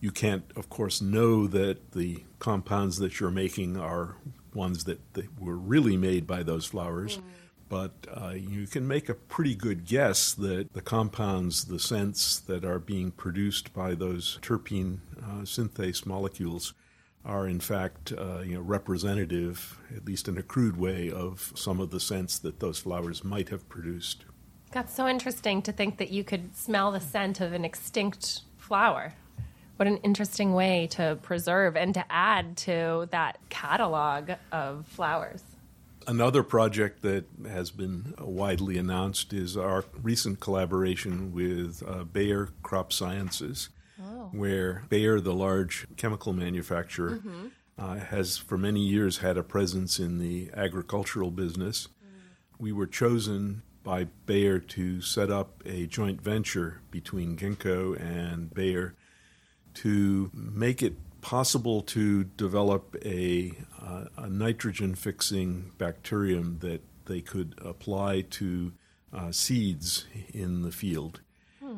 You 0.00 0.10
can't, 0.10 0.44
of 0.56 0.70
course, 0.70 1.02
know 1.02 1.46
that 1.46 1.92
the 1.92 2.24
compounds 2.38 2.98
that 2.98 3.20
you're 3.20 3.30
making 3.30 3.76
are 3.76 4.16
ones 4.54 4.84
that, 4.84 5.14
that 5.14 5.40
were 5.40 5.56
really 5.56 5.96
made 5.96 6.26
by 6.26 6.42
those 6.42 6.66
flowers. 6.66 7.18
Mm. 7.18 7.22
But 7.68 7.92
uh, 8.12 8.30
you 8.30 8.66
can 8.66 8.88
make 8.88 9.08
a 9.08 9.14
pretty 9.14 9.54
good 9.54 9.84
guess 9.84 10.32
that 10.34 10.72
the 10.72 10.80
compounds, 10.80 11.66
the 11.66 11.78
scents 11.78 12.40
that 12.40 12.64
are 12.64 12.80
being 12.80 13.12
produced 13.12 13.72
by 13.72 13.94
those 13.94 14.38
terpene 14.42 14.98
uh, 15.22 15.42
synthase 15.42 16.04
molecules, 16.04 16.74
are 17.24 17.46
in 17.46 17.60
fact 17.60 18.12
uh, 18.12 18.40
you 18.40 18.54
know 18.54 18.60
representative, 18.60 19.78
at 19.94 20.04
least 20.04 20.28
in 20.28 20.38
a 20.38 20.42
crude 20.42 20.76
way, 20.76 21.10
of 21.10 21.52
some 21.54 21.80
of 21.80 21.90
the 21.90 22.00
scents 22.00 22.38
that 22.38 22.60
those 22.60 22.78
flowers 22.78 23.24
might 23.24 23.48
have 23.50 23.68
produced. 23.68 24.24
That's 24.72 24.94
so 24.94 25.08
interesting 25.08 25.62
to 25.62 25.72
think 25.72 25.98
that 25.98 26.10
you 26.10 26.22
could 26.22 26.56
smell 26.56 26.92
the 26.92 27.00
scent 27.00 27.40
of 27.40 27.52
an 27.52 27.64
extinct 27.64 28.42
flower. 28.56 29.14
What 29.76 29.88
an 29.88 29.96
interesting 29.98 30.52
way 30.52 30.86
to 30.92 31.18
preserve 31.22 31.76
and 31.76 31.94
to 31.94 32.04
add 32.10 32.56
to 32.58 33.08
that 33.10 33.38
catalog 33.48 34.32
of 34.52 34.86
flowers. 34.86 35.42
Another 36.06 36.42
project 36.42 37.02
that 37.02 37.24
has 37.48 37.70
been 37.70 38.14
widely 38.18 38.78
announced 38.78 39.32
is 39.32 39.56
our 39.56 39.84
recent 40.02 40.40
collaboration 40.40 41.32
with 41.32 41.82
uh, 41.86 42.04
Bayer 42.04 42.50
Crop 42.62 42.92
Sciences 42.92 43.70
where 44.32 44.84
Bayer, 44.88 45.20
the 45.20 45.34
large 45.34 45.86
chemical 45.96 46.32
manufacturer, 46.32 47.16
mm-hmm. 47.16 47.46
uh, 47.78 47.96
has 47.96 48.36
for 48.36 48.58
many 48.58 48.80
years 48.80 49.18
had 49.18 49.36
a 49.36 49.42
presence 49.42 49.98
in 49.98 50.18
the 50.18 50.50
agricultural 50.54 51.30
business. 51.30 51.88
Mm. 51.88 52.20
We 52.58 52.72
were 52.72 52.86
chosen 52.86 53.62
by 53.82 54.04
Bayer 54.26 54.58
to 54.58 55.00
set 55.00 55.30
up 55.30 55.62
a 55.64 55.86
joint 55.86 56.20
venture 56.20 56.80
between 56.90 57.36
Ginkgo 57.36 57.98
and 58.00 58.52
Bayer 58.52 58.94
to 59.74 60.30
make 60.34 60.82
it 60.82 60.94
possible 61.20 61.82
to 61.82 62.24
develop 62.24 62.96
a, 63.04 63.52
uh, 63.80 64.04
a 64.16 64.28
nitrogen 64.28 64.94
fixing 64.94 65.72
bacterium 65.78 66.58
that 66.60 66.82
they 67.06 67.20
could 67.20 67.54
apply 67.62 68.22
to 68.22 68.72
uh, 69.12 69.32
seeds 69.32 70.06
in 70.32 70.62
the 70.62 70.72
field. 70.72 71.20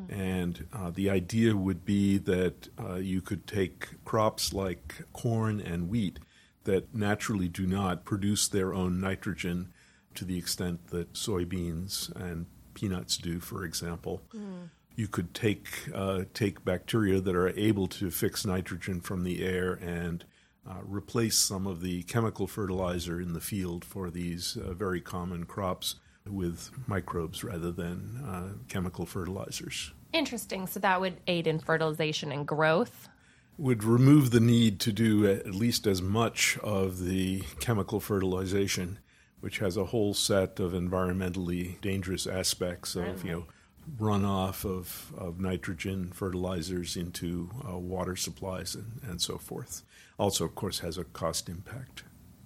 And 0.09 0.67
uh, 0.73 0.91
the 0.91 1.09
idea 1.09 1.55
would 1.55 1.85
be 1.85 2.17
that 2.19 2.69
uh, 2.79 2.95
you 2.95 3.21
could 3.21 3.47
take 3.47 4.03
crops 4.05 4.53
like 4.53 5.03
corn 5.13 5.59
and 5.59 5.89
wheat 5.89 6.19
that 6.63 6.93
naturally 6.95 7.47
do 7.47 7.67
not 7.67 8.05
produce 8.05 8.47
their 8.47 8.73
own 8.73 8.99
nitrogen 8.99 9.69
to 10.15 10.25
the 10.25 10.37
extent 10.37 10.87
that 10.87 11.13
soybeans 11.13 12.13
and 12.15 12.45
peanuts 12.73 13.17
do, 13.17 13.39
for 13.39 13.63
example. 13.63 14.21
Mm. 14.35 14.69
You 14.95 15.07
could 15.07 15.33
take 15.33 15.89
uh, 15.93 16.25
take 16.33 16.63
bacteria 16.63 17.19
that 17.19 17.35
are 17.35 17.49
able 17.49 17.87
to 17.87 18.11
fix 18.11 18.45
nitrogen 18.45 19.01
from 19.01 19.23
the 19.23 19.43
air 19.43 19.73
and 19.73 20.23
uh, 20.69 20.81
replace 20.85 21.37
some 21.37 21.65
of 21.65 21.81
the 21.81 22.03
chemical 22.03 22.47
fertilizer 22.47 23.19
in 23.19 23.33
the 23.33 23.41
field 23.41 23.83
for 23.83 24.09
these 24.09 24.55
uh, 24.55 24.73
very 24.73 25.01
common 25.01 25.45
crops 25.45 25.95
with 26.27 26.71
microbes 26.87 27.43
rather 27.43 27.71
than 27.71 28.23
uh, 28.25 28.53
chemical 28.67 29.05
fertilizers. 29.05 29.91
Interesting. 30.13 30.67
So 30.67 30.79
that 30.79 31.01
would 31.01 31.19
aid 31.27 31.47
in 31.47 31.59
fertilization 31.59 32.31
and 32.31 32.47
growth. 32.47 33.09
Would 33.57 33.83
remove 33.83 34.31
the 34.31 34.39
need 34.39 34.79
to 34.81 34.91
do 34.91 35.27
at 35.27 35.53
least 35.53 35.85
as 35.85 36.01
much 36.01 36.57
of 36.63 37.03
the 37.05 37.43
chemical 37.59 37.99
fertilization, 37.99 38.99
which 39.41 39.59
has 39.59 39.77
a 39.77 39.85
whole 39.85 40.13
set 40.13 40.59
of 40.59 40.71
environmentally 40.71 41.79
dangerous 41.81 42.25
aspects 42.25 42.95
of, 42.95 43.23
you 43.23 43.31
know, 43.31 43.45
runoff 43.99 44.65
of, 44.65 45.11
of 45.17 45.39
nitrogen 45.39 46.11
fertilizers 46.13 46.95
into 46.95 47.49
uh, 47.67 47.77
water 47.77 48.15
supplies 48.15 48.75
and, 48.75 49.01
and 49.03 49.21
so 49.21 49.37
forth. 49.37 49.83
Also, 50.17 50.45
of 50.45 50.55
course, 50.55 50.79
has 50.79 50.97
a 50.97 51.03
cost 51.03 51.49
impact. 51.49 52.03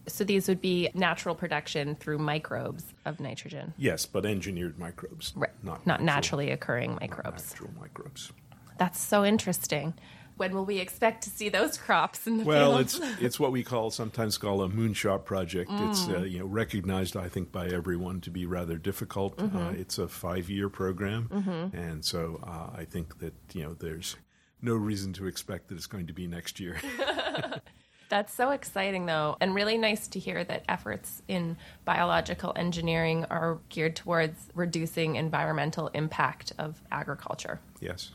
So 0.07 0.23
these 0.23 0.47
would 0.47 0.61
be 0.61 0.89
natural 0.93 1.35
production 1.35 1.95
through 1.95 2.19
microbes 2.19 2.93
of 3.05 3.19
nitrogen. 3.19 3.73
Yes, 3.77 4.05
but 4.05 4.25
engineered 4.25 4.79
microbes. 4.79 5.33
Right. 5.35 5.51
Not, 5.63 5.85
not 5.85 6.01
naturally 6.01 6.51
occurring 6.51 6.97
microbes. 7.01 7.51
Natural 7.51 7.71
microbes. 7.79 8.31
That's 8.77 8.99
so 8.99 9.25
interesting. 9.25 9.93
When 10.37 10.53
will 10.53 10.65
we 10.65 10.77
expect 10.77 11.23
to 11.23 11.31
see 11.31 11.49
those 11.49 11.77
crops 11.77 12.27
in 12.27 12.37
the 12.37 12.43
well, 12.43 12.75
fields? 12.75 12.99
it's 12.99 13.21
it's 13.21 13.39
what 13.39 13.51
we 13.51 13.63
call 13.63 13.89
sometimes 13.89 14.37
call 14.37 14.61
a 14.61 14.69
moonshot 14.69 15.25
project. 15.25 15.71
Mm. 15.71 15.89
It's 15.89 16.07
uh, 16.07 16.19
you 16.19 16.39
know 16.39 16.45
recognized, 16.45 17.17
I 17.17 17.27
think, 17.27 17.51
by 17.51 17.67
everyone 17.67 18.21
to 18.21 18.29
be 18.29 18.45
rather 18.45 18.77
difficult. 18.77 19.35
Mm-hmm. 19.37 19.57
Uh, 19.57 19.71
it's 19.71 19.97
a 19.97 20.07
five 20.07 20.47
year 20.47 20.69
program, 20.69 21.27
mm-hmm. 21.33 21.75
and 21.75 22.05
so 22.05 22.39
uh, 22.43 22.69
I 22.77 22.85
think 22.85 23.17
that 23.17 23.33
you 23.53 23.63
know 23.63 23.73
there's 23.73 24.15
no 24.61 24.75
reason 24.75 25.11
to 25.13 25.25
expect 25.25 25.69
that 25.69 25.75
it's 25.75 25.87
going 25.87 26.05
to 26.05 26.13
be 26.13 26.27
next 26.27 26.59
year. 26.59 26.77
That's 28.09 28.33
so 28.33 28.51
exciting, 28.51 29.05
though, 29.05 29.35
and 29.41 29.53
really 29.53 29.77
nice 29.77 30.07
to 30.09 30.19
hear 30.19 30.43
that 30.45 30.63
efforts 30.69 31.21
in 31.27 31.57
biological 31.83 32.53
engineering 32.55 33.25
are 33.29 33.59
geared 33.69 33.95
towards 33.95 34.49
reducing 34.55 35.15
environmental 35.17 35.89
impact 35.89 36.53
of 36.57 36.81
agriculture. 36.91 37.59
Yes. 37.81 38.11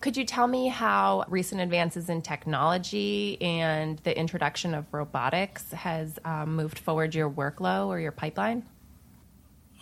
Could 0.00 0.16
you 0.16 0.24
tell 0.24 0.46
me 0.46 0.68
how 0.68 1.24
recent 1.28 1.60
advances 1.60 2.08
in 2.08 2.22
technology 2.22 3.36
and 3.42 3.98
the 3.98 4.16
introduction 4.16 4.72
of 4.74 4.86
robotics 4.92 5.72
has 5.72 6.18
um, 6.24 6.56
moved 6.56 6.78
forward 6.78 7.14
your 7.14 7.28
workflow 7.28 7.88
or 7.88 8.00
your 8.00 8.12
pipeline? 8.12 8.64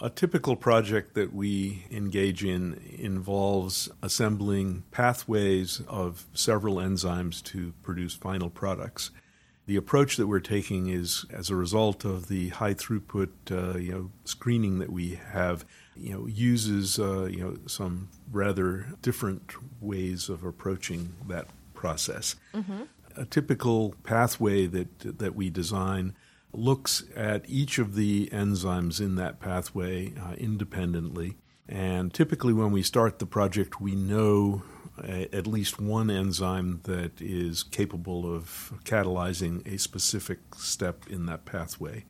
A 0.01 0.09
typical 0.09 0.55
project 0.55 1.15
that 1.15 1.35
we 1.35 1.85
engage 1.91 2.45
in 2.45 2.81
involves 2.99 3.91
assembling 4.01 4.85
pathways 4.93 5.83
of 5.89 6.25
several 6.35 6.77
enzymes 6.77 7.43
to 7.45 7.73
produce 7.83 8.15
final 8.15 8.49
products. 8.49 9.11
The 9.67 9.75
approach 9.75 10.17
that 10.17 10.29
we're 10.29 10.39
taking 10.39 10.87
is 10.89 11.27
as 11.33 11.51
a 11.51 11.57
result 11.57 12.05
of 12.05 12.29
the 12.29 12.51
high 12.51 12.75
throughput 12.75 13.31
uh, 13.51 13.77
you 13.77 13.93
know, 13.93 14.11
screening 14.25 14.79
that 14.79 14.91
we 14.91 15.21
have, 15.33 15.65
you 15.97 16.13
know, 16.13 16.27
uses 16.27 17.01
uh, 17.01 17.25
you 17.25 17.41
know, 17.41 17.57
some 17.67 18.09
rather 18.31 18.87
different 19.03 19.53
ways 19.81 20.29
of 20.29 20.45
approaching 20.45 21.13
that 21.27 21.49
process. 21.75 22.37
Mm-hmm. 22.55 22.83
A 23.17 23.25
typical 23.25 23.97
pathway 24.05 24.67
that, 24.67 25.19
that 25.19 25.35
we 25.35 25.51
design 25.51 26.15
looks 26.53 27.05
at 27.15 27.49
each 27.49 27.79
of 27.79 27.95
the 27.95 28.29
enzymes 28.33 29.01
in 29.01 29.17
that 29.17 29.41
pathway 29.41 30.15
uh, 30.15 30.33
independently. 30.35 31.37
And 31.69 32.13
typically, 32.13 32.55
when 32.55 32.73
we 32.73 32.83
start 32.83 33.19
the 33.19 33.27
project, 33.27 33.81
we 33.81 33.95
know 33.95 34.63
a, 35.03 35.29
at 35.35 35.47
least 35.47 35.81
one 35.81 36.11
enzyme 36.11 36.81
that 36.85 37.21
is 37.21 37.63
capable 37.63 38.35
of 38.35 38.73
catalyzing 38.85 39.67
a 39.73 39.79
specific 39.79 40.39
step 40.57 41.07
in 41.09 41.27
that 41.27 41.45
pathway. 41.45 42.07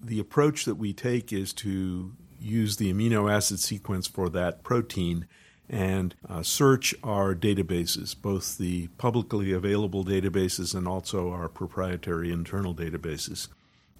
The 0.00 0.20
approach 0.20 0.66
that 0.66 0.74
we 0.74 0.92
take 0.92 1.32
is 1.32 1.52
to 1.54 2.12
use 2.38 2.76
the 2.76 2.92
amino 2.92 3.32
acid 3.32 3.58
sequence 3.60 4.06
for 4.06 4.28
that 4.30 4.62
protein 4.62 5.26
and 5.68 6.14
uh, 6.28 6.42
search 6.42 6.94
our 7.02 7.34
databases, 7.34 8.14
both 8.20 8.58
the 8.58 8.88
publicly 8.98 9.52
available 9.52 10.04
databases 10.04 10.74
and 10.74 10.86
also 10.86 11.30
our 11.30 11.48
proprietary 11.48 12.30
internal 12.30 12.74
databases, 12.74 13.48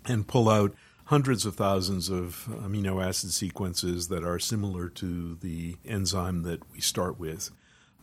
and 0.04 0.26
pull 0.26 0.48
out 0.48 0.74
hundreds 1.06 1.44
of 1.44 1.54
thousands 1.54 2.08
of 2.08 2.46
amino 2.50 3.04
acid 3.04 3.30
sequences 3.30 4.08
that 4.08 4.24
are 4.24 4.38
similar 4.38 4.88
to 4.88 5.36
the 5.36 5.76
enzyme 5.84 6.42
that 6.42 6.60
we 6.72 6.80
start 6.80 7.18
with. 7.18 7.50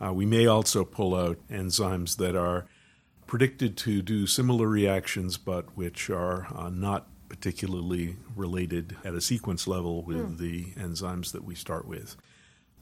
Uh, 0.04 0.12
we 0.12 0.26
may 0.26 0.46
also 0.46 0.84
pull 0.84 1.14
out 1.14 1.38
enzymes 1.48 2.16
that 2.16 2.36
are 2.36 2.66
predicted 3.26 3.76
to 3.76 4.02
do 4.02 4.26
similar 4.26 4.68
reactions 4.68 5.38
but 5.38 5.76
which 5.76 6.10
are 6.10 6.46
uh, 6.54 6.68
not 6.68 7.06
particularly 7.28 8.16
related 8.36 8.96
at 9.04 9.14
a 9.14 9.20
sequence 9.20 9.66
level 9.66 10.02
with 10.02 10.36
mm. 10.36 10.38
the 10.38 10.64
enzymes 10.72 11.32
that 11.32 11.44
we 11.44 11.54
start 11.54 11.86
with. 11.86 12.16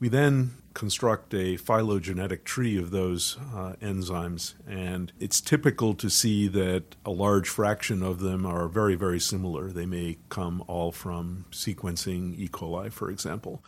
We 0.01 0.09
then 0.09 0.57
construct 0.73 1.35
a 1.35 1.59
phylogenetic 1.59 2.45
tree 2.45 2.79
of 2.79 2.91
those 2.91 3.37
uh, 3.55 3.75
enzymes, 3.83 4.55
and 4.67 5.13
it's 5.21 5.41
typical 5.41 5.95
to 5.95 6.09
see 6.09 6.49
that 6.49 6.97
a 7.05 7.11
large 7.11 7.49
fraction 7.49 8.03
of 8.03 8.21
them 8.21 8.47
are 8.47 8.67
very, 8.67 8.95
very 8.95 9.21
similar. 9.21 9.71
They 9.71 9.85
may 9.85 10.17
come 10.31 10.65
all 10.67 10.91
from 10.91 11.45
sequencing 11.51 12.39
E. 12.39 12.49
coli, 12.49 12.91
for 12.91 13.11
example. 13.11 13.63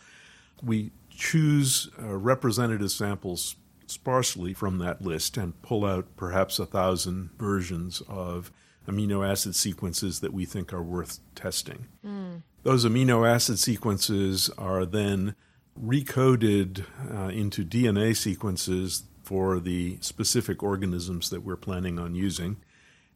We 0.63 0.91
choose 1.09 1.89
uh, 2.01 2.15
representative 2.15 2.91
samples 2.91 3.55
sparsely 3.85 4.53
from 4.53 4.79
that 4.79 5.01
list 5.01 5.37
and 5.37 5.61
pull 5.61 5.85
out 5.85 6.07
perhaps 6.15 6.57
a 6.57 6.65
thousand 6.65 7.29
versions 7.37 8.01
of 8.07 8.51
amino 8.87 9.29
acid 9.29 9.55
sequences 9.55 10.19
that 10.21 10.33
we 10.33 10.45
think 10.45 10.73
are 10.73 10.81
worth 10.81 11.19
testing. 11.35 11.87
Mm. 12.05 12.41
Those 12.63 12.85
amino 12.85 13.27
acid 13.29 13.59
sequences 13.59 14.49
are 14.57 14.85
then 14.85 15.35
recoded 15.79 16.85
uh, 17.11 17.29
into 17.29 17.65
DNA 17.65 18.15
sequences 18.15 19.03
for 19.23 19.59
the 19.59 19.97
specific 20.01 20.61
organisms 20.61 21.29
that 21.29 21.43
we're 21.43 21.55
planning 21.55 21.97
on 21.97 22.13
using 22.13 22.57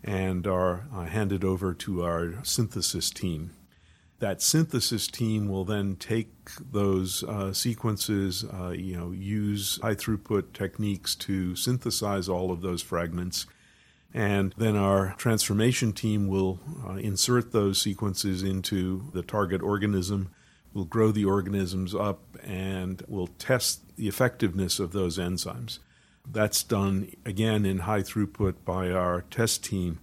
and 0.03 0.47
are 0.47 0.87
uh, 0.93 1.05
handed 1.05 1.43
over 1.43 1.73
to 1.73 2.03
our 2.03 2.43
synthesis 2.43 3.09
team. 3.09 3.51
That 4.19 4.41
synthesis 4.41 5.07
team 5.07 5.47
will 5.47 5.65
then 5.65 5.95
take 5.95 6.31
those 6.71 7.23
uh, 7.23 7.53
sequences, 7.53 8.43
uh, 8.45 8.69
you 8.69 8.97
know, 8.97 9.11
use 9.11 9.79
high 9.81 9.95
throughput 9.95 10.53
techniques 10.53 11.13
to 11.15 11.55
synthesize 11.55 12.27
all 12.27 12.51
of 12.51 12.61
those 12.61 12.81
fragments, 12.81 13.45
and 14.13 14.55
then 14.57 14.75
our 14.75 15.13
transformation 15.17 15.93
team 15.93 16.27
will 16.27 16.59
uh, 16.87 16.93
insert 16.93 17.51
those 17.51 17.79
sequences 17.79 18.41
into 18.41 19.03
the 19.13 19.21
target 19.21 19.61
organism 19.61 20.29
We'll 20.73 20.85
grow 20.85 21.11
the 21.11 21.25
organisms 21.25 21.95
up 21.95 22.21
and 22.43 23.03
we'll 23.07 23.27
test 23.27 23.95
the 23.97 24.07
effectiveness 24.07 24.79
of 24.79 24.91
those 24.91 25.17
enzymes. 25.17 25.79
That's 26.29 26.63
done 26.63 27.11
again 27.25 27.65
in 27.65 27.79
high 27.79 28.01
throughput 28.01 28.55
by 28.65 28.91
our 28.91 29.21
test 29.21 29.63
team. 29.63 29.99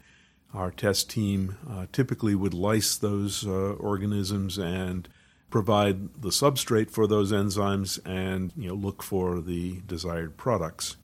Our 0.53 0.71
test 0.71 1.11
team 1.11 1.57
uh, 1.69 1.87
typically 1.93 2.35
would 2.35 2.55
lyse 2.55 2.97
those 2.97 3.47
uh, 3.47 3.73
organisms 3.73 4.59
and 4.59 5.09
provide 5.51 6.21
the 6.21 6.31
substrate 6.31 6.91
for 6.91 7.07
those 7.07 7.31
enzymes 7.31 8.01
and 8.05 8.53
you 8.57 8.69
know 8.69 8.75
look 8.75 9.03
for 9.03 9.41
the 9.41 9.83
desired 9.87 10.37
products. 10.37 10.97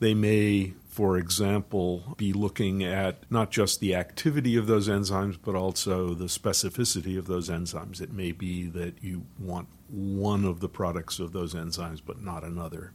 They 0.00 0.14
may, 0.14 0.72
for 0.88 1.18
example, 1.18 2.14
be 2.16 2.32
looking 2.32 2.82
at 2.82 3.30
not 3.30 3.50
just 3.50 3.80
the 3.80 3.94
activity 3.94 4.56
of 4.56 4.66
those 4.66 4.88
enzymes, 4.88 5.38
but 5.40 5.54
also 5.54 6.14
the 6.14 6.24
specificity 6.24 7.18
of 7.18 7.26
those 7.26 7.50
enzymes. 7.50 8.00
It 8.00 8.10
may 8.10 8.32
be 8.32 8.64
that 8.64 8.94
you 9.02 9.26
want 9.38 9.68
one 9.88 10.46
of 10.46 10.60
the 10.60 10.70
products 10.70 11.18
of 11.18 11.32
those 11.32 11.54
enzymes, 11.54 12.00
but 12.04 12.22
not 12.22 12.44
another. 12.44 12.94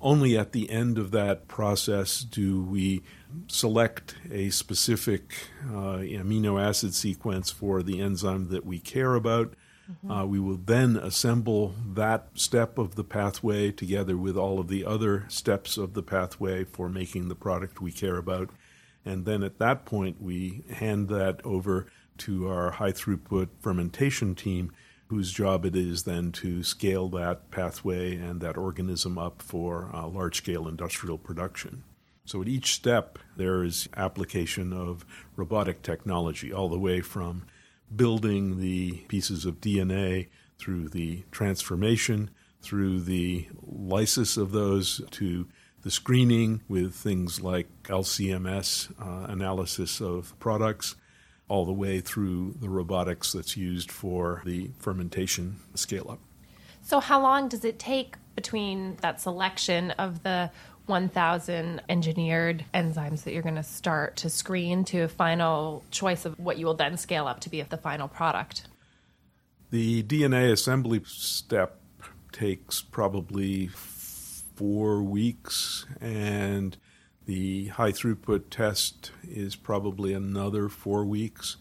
Only 0.00 0.36
at 0.38 0.52
the 0.52 0.70
end 0.70 0.98
of 0.98 1.10
that 1.12 1.48
process 1.48 2.20
do 2.20 2.62
we 2.62 3.02
select 3.46 4.16
a 4.30 4.50
specific 4.50 5.34
uh, 5.66 5.98
amino 5.98 6.62
acid 6.62 6.94
sequence 6.94 7.50
for 7.50 7.82
the 7.82 8.00
enzyme 8.00 8.48
that 8.48 8.64
we 8.64 8.78
care 8.78 9.14
about 9.14 9.54
Mm-hmm. 9.90 10.10
Uh, 10.10 10.24
we 10.24 10.40
will 10.40 10.56
then 10.56 10.96
assemble 10.96 11.74
that 11.94 12.28
step 12.34 12.78
of 12.78 12.94
the 12.94 13.04
pathway 13.04 13.70
together 13.70 14.16
with 14.16 14.36
all 14.36 14.58
of 14.58 14.68
the 14.68 14.84
other 14.84 15.24
steps 15.28 15.76
of 15.76 15.94
the 15.94 16.02
pathway 16.02 16.64
for 16.64 16.88
making 16.88 17.28
the 17.28 17.34
product 17.34 17.80
we 17.80 17.92
care 17.92 18.16
about. 18.16 18.50
And 19.04 19.24
then 19.26 19.42
at 19.42 19.58
that 19.58 19.84
point, 19.84 20.20
we 20.20 20.64
hand 20.70 21.08
that 21.08 21.44
over 21.44 21.86
to 22.18 22.48
our 22.48 22.72
high 22.72 22.92
throughput 22.92 23.48
fermentation 23.60 24.34
team, 24.34 24.72
whose 25.08 25.32
job 25.32 25.66
it 25.66 25.76
is 25.76 26.04
then 26.04 26.32
to 26.32 26.62
scale 26.62 27.08
that 27.10 27.50
pathway 27.50 28.16
and 28.16 28.40
that 28.40 28.56
organism 28.56 29.18
up 29.18 29.42
for 29.42 29.90
uh, 29.92 30.06
large 30.06 30.38
scale 30.38 30.66
industrial 30.66 31.18
production. 31.18 31.84
So 32.24 32.40
at 32.40 32.48
each 32.48 32.72
step, 32.72 33.18
there 33.36 33.62
is 33.62 33.88
application 33.94 34.72
of 34.72 35.04
robotic 35.36 35.82
technology, 35.82 36.52
all 36.52 36.70
the 36.70 36.78
way 36.78 37.02
from 37.02 37.44
building 37.94 38.60
the 38.60 38.92
pieces 39.08 39.44
of 39.44 39.60
DNA 39.60 40.28
through 40.58 40.88
the 40.88 41.24
transformation, 41.30 42.30
through 42.62 43.00
the 43.00 43.48
lysis 43.62 44.36
of 44.36 44.52
those, 44.52 45.00
to 45.10 45.46
the 45.82 45.90
screening 45.90 46.62
with 46.68 46.94
things 46.94 47.42
like 47.42 47.68
LCMS 47.84 48.90
uh, 49.00 49.30
analysis 49.30 50.00
of 50.00 50.38
products, 50.38 50.96
all 51.48 51.66
the 51.66 51.72
way 51.72 52.00
through 52.00 52.54
the 52.60 52.70
robotics 52.70 53.32
that's 53.32 53.56
used 53.56 53.92
for 53.92 54.42
the 54.46 54.70
fermentation 54.78 55.60
scale 55.74 56.06
up. 56.10 56.20
So, 56.80 57.00
how 57.00 57.20
long 57.20 57.48
does 57.48 57.64
it 57.64 57.78
take 57.78 58.16
between 58.34 58.96
that 58.96 59.20
selection 59.20 59.90
of 59.92 60.22
the 60.22 60.50
1,000 60.86 61.80
engineered 61.88 62.64
enzymes 62.74 63.24
that 63.24 63.32
you're 63.32 63.42
going 63.42 63.54
to 63.54 63.62
start 63.62 64.16
to 64.16 64.28
screen 64.28 64.84
to 64.84 65.00
a 65.00 65.08
final 65.08 65.82
choice 65.90 66.24
of 66.24 66.38
what 66.38 66.58
you 66.58 66.66
will 66.66 66.74
then 66.74 66.96
scale 66.96 67.26
up 67.26 67.40
to 67.40 67.48
be 67.50 67.62
the 67.62 67.76
final 67.76 68.08
product? 68.08 68.68
The 69.70 70.02
DNA 70.02 70.52
assembly 70.52 71.02
step 71.04 71.80
takes 72.32 72.82
probably 72.82 73.68
four 73.68 75.02
weeks, 75.02 75.86
and 76.00 76.76
the 77.26 77.68
high 77.68 77.92
throughput 77.92 78.50
test 78.50 79.10
is 79.22 79.56
probably 79.56 80.12
another 80.12 80.68
four 80.68 81.04
weeks. 81.04 81.56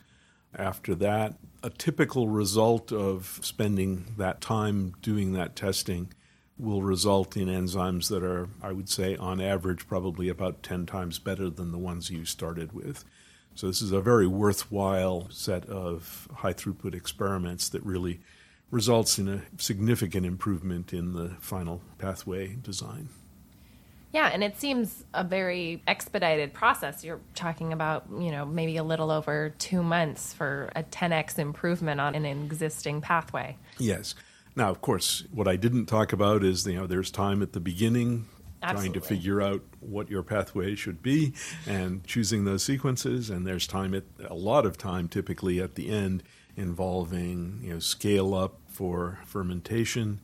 After 0.55 0.93
that, 0.95 1.36
a 1.63 1.69
typical 1.69 2.27
result 2.27 2.91
of 2.91 3.39
spending 3.41 4.13
that 4.17 4.41
time 4.41 4.93
doing 5.01 5.33
that 5.33 5.55
testing 5.55 6.13
will 6.58 6.82
result 6.82 7.36
in 7.36 7.48
enzymes 7.48 8.10
that 8.10 8.24
are, 8.24 8.48
I 8.62 8.72
would 8.72 8.89
say, 8.89 9.16
on 9.16 9.42
average, 9.42 9.88
probably 9.88 10.30
about 10.30 10.63
10 10.63 10.86
times 10.86 11.20
better 11.20 11.50
than 11.50 11.72
the 11.72 11.78
ones 11.78 12.10
you 12.10 12.26
started 12.26 12.74
with. 12.74 13.04
So, 13.56 13.68
this 13.68 13.82
is 13.82 13.92
a 13.92 14.02
very 14.02 14.28
worthwhile 14.28 15.28
set 15.30 15.66
of 15.68 16.28
high 16.38 16.54
throughput 16.54 16.96
experiments 16.96 17.70
that 17.70 17.84
really 17.84 18.22
results 18.72 19.20
in 19.20 19.30
a 19.30 19.42
significant 19.62 20.26
improvement 20.26 20.94
in 20.94 21.13
the 21.13 21.36
final 21.39 21.82
pathway 22.00 22.56
design. 22.56 23.10
Yeah, 24.13 24.30
and 24.32 24.44
it 24.44 24.60
seems 24.60 25.06
a 25.13 25.24
very 25.24 25.82
expedited 25.88 26.54
process. 26.54 27.04
You're 27.04 27.20
talking 27.34 27.74
about, 27.74 28.06
you 28.12 28.32
know, 28.32 28.46
maybe 28.46 28.78
a 28.78 28.84
little 28.84 29.10
over 29.10 29.54
two 29.58 29.82
months 29.82 30.34
for 30.34 30.72
a 30.76 30.84
10x 30.84 31.39
improvement 31.39 32.00
on 32.00 32.13
an 32.13 32.26
existing 32.26 33.02
pathway. 33.02 33.58
Yes. 33.80 34.13
Now, 34.56 34.70
of 34.70 34.82
course, 34.82 35.24
what 35.32 35.48
I 35.48 35.56
didn't 35.56 35.88
talk 35.88 36.13
about 36.13 36.44
is 36.44 36.66
you 36.66 36.76
know 36.76 36.88
there's 36.88 37.12
time 37.12 37.42
at 37.42 37.54
the 37.54 37.60
beginning 37.60 38.28
Absolutely. 38.62 38.89
trying 38.89 39.02
to 39.02 39.08
figure 39.08 39.42
out 39.42 39.62
what 39.80 40.10
your 40.10 40.24
pathway 40.24 40.76
should 40.76 41.02
be 41.02 41.34
and 41.68 42.04
choosing 42.06 42.46
those 42.46 42.63
sequences, 42.63 43.30
and 43.30 43.46
there's 43.46 43.68
time 43.68 43.94
at 43.94 44.04
a 44.26 44.36
lot 44.36 44.66
of 44.66 44.78
time 44.78 45.08
typically 45.08 45.60
at 45.60 45.76
the 45.76 45.89
end 45.89 46.24
involving 46.56 47.60
you 47.63 47.74
know 47.74 47.80
scale 47.80 48.34
up 48.34 48.60
for 48.68 49.20
fermentation, 49.26 50.22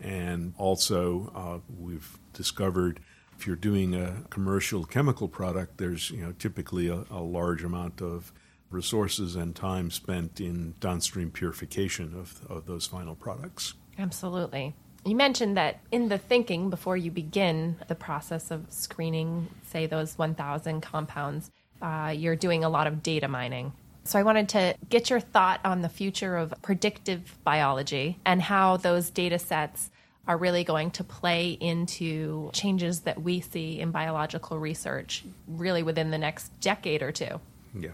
and 0.00 0.54
also 0.58 1.32
uh, 1.34 1.72
we've 1.78 2.18
discovered 2.32 3.00
if 3.38 3.46
you're 3.46 3.56
doing 3.56 3.94
a 3.94 4.24
commercial 4.30 4.84
chemical 4.84 5.28
product, 5.28 5.78
there's 5.78 6.10
you 6.10 6.22
know 6.22 6.32
typically 6.32 6.88
a, 6.88 7.04
a 7.10 7.20
large 7.20 7.62
amount 7.62 8.02
of 8.02 8.32
resources 8.70 9.36
and 9.36 9.54
time 9.54 9.90
spent 9.90 10.40
in 10.40 10.74
downstream 10.80 11.30
purification 11.30 12.14
of, 12.14 12.40
of 12.48 12.66
those 12.66 12.86
final 12.86 13.14
products. 13.14 13.74
Absolutely. 13.98 14.74
You 15.04 15.16
mentioned 15.16 15.56
that 15.56 15.80
in 15.90 16.08
the 16.08 16.18
thinking 16.18 16.70
before 16.70 16.96
you 16.96 17.10
begin 17.10 17.76
the 17.88 17.94
process 17.94 18.50
of 18.50 18.66
screening, 18.68 19.48
say, 19.62 19.86
those 19.86 20.18
1,000 20.18 20.80
compounds, 20.82 21.50
uh, 21.80 22.12
you're 22.14 22.36
doing 22.36 22.64
a 22.64 22.68
lot 22.68 22.86
of 22.86 23.02
data 23.02 23.28
mining. 23.28 23.72
So 24.04 24.18
I 24.18 24.22
wanted 24.22 24.48
to 24.50 24.74
get 24.88 25.10
your 25.10 25.20
thought 25.20 25.60
on 25.64 25.82
the 25.82 25.88
future 25.88 26.36
of 26.36 26.54
predictive 26.62 27.38
biology 27.44 28.18
and 28.24 28.40
how 28.42 28.78
those 28.78 29.10
data 29.10 29.38
sets 29.38 29.90
are 30.26 30.36
really 30.36 30.64
going 30.64 30.90
to 30.92 31.04
play 31.04 31.50
into 31.52 32.50
changes 32.52 33.00
that 33.00 33.22
we 33.22 33.40
see 33.40 33.80
in 33.80 33.90
biological 33.90 34.58
research 34.58 35.24
really 35.46 35.82
within 35.82 36.10
the 36.10 36.18
next 36.18 36.48
decade 36.60 37.02
or 37.02 37.12
two. 37.12 37.40
Yeah. 37.78 37.90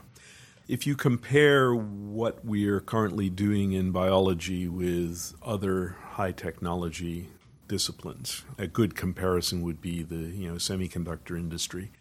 If 0.66 0.86
you 0.86 0.96
compare 0.96 1.74
what 1.74 2.42
we 2.42 2.66
are 2.68 2.80
currently 2.80 3.28
doing 3.28 3.72
in 3.72 3.90
biology 3.90 4.66
with 4.66 5.34
other 5.42 5.96
high 6.12 6.32
technology 6.32 7.28
disciplines, 7.68 8.44
a 8.56 8.66
good 8.66 8.94
comparison 8.94 9.60
would 9.60 9.82
be 9.82 10.02
the 10.02 10.16
you 10.16 10.48
know 10.48 10.54
semiconductor 10.54 11.38
industry. 11.38 11.92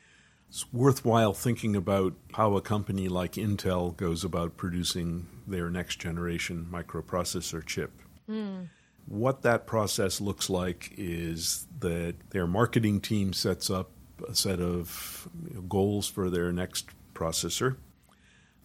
It's 0.47 0.71
worthwhile 0.71 1.33
thinking 1.33 1.75
about 1.75 2.13
how 2.35 2.55
a 2.55 2.61
company 2.61 3.09
like 3.09 3.33
Intel 3.33 3.97
goes 3.97 4.23
about 4.23 4.55
producing 4.55 5.27
their 5.45 5.69
next 5.69 5.97
generation 5.97 6.67
microprocessor 6.71 7.65
chip. 7.65 7.91
Mm. 8.29 8.69
What 9.07 9.41
that 9.41 9.67
process 9.67 10.21
looks 10.21 10.49
like 10.49 10.93
is 10.95 11.67
that 11.79 12.15
their 12.29 12.47
marketing 12.47 13.01
team 13.01 13.33
sets 13.33 13.69
up 13.69 13.89
a 14.25 14.33
set 14.35 14.61
of 14.61 15.27
goals 15.67 16.07
for 16.07 16.29
their 16.29 16.53
next 16.53 16.87
processor 17.13 17.75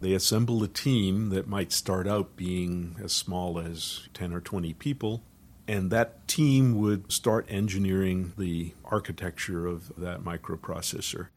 they 0.01 0.13
assemble 0.15 0.63
a 0.63 0.69
team 0.69 1.31
that 1.31 1.49
might 1.49 1.73
start 1.73 2.07
out 2.07 2.37
being 2.37 2.97
as 3.03 3.13
small 3.13 3.59
as 3.59 4.09
10 4.15 4.33
or 4.33 4.41
20 4.41 4.73
people, 4.75 5.23
and 5.67 5.91
that 5.91 6.29
team 6.29 6.79
would 6.79 7.11
start 7.11 7.47
engineering 7.49 8.33
the 8.39 8.75
architecture 8.85 9.67
of 9.67 9.93
that 9.97 10.21
microprocessor. 10.23 11.29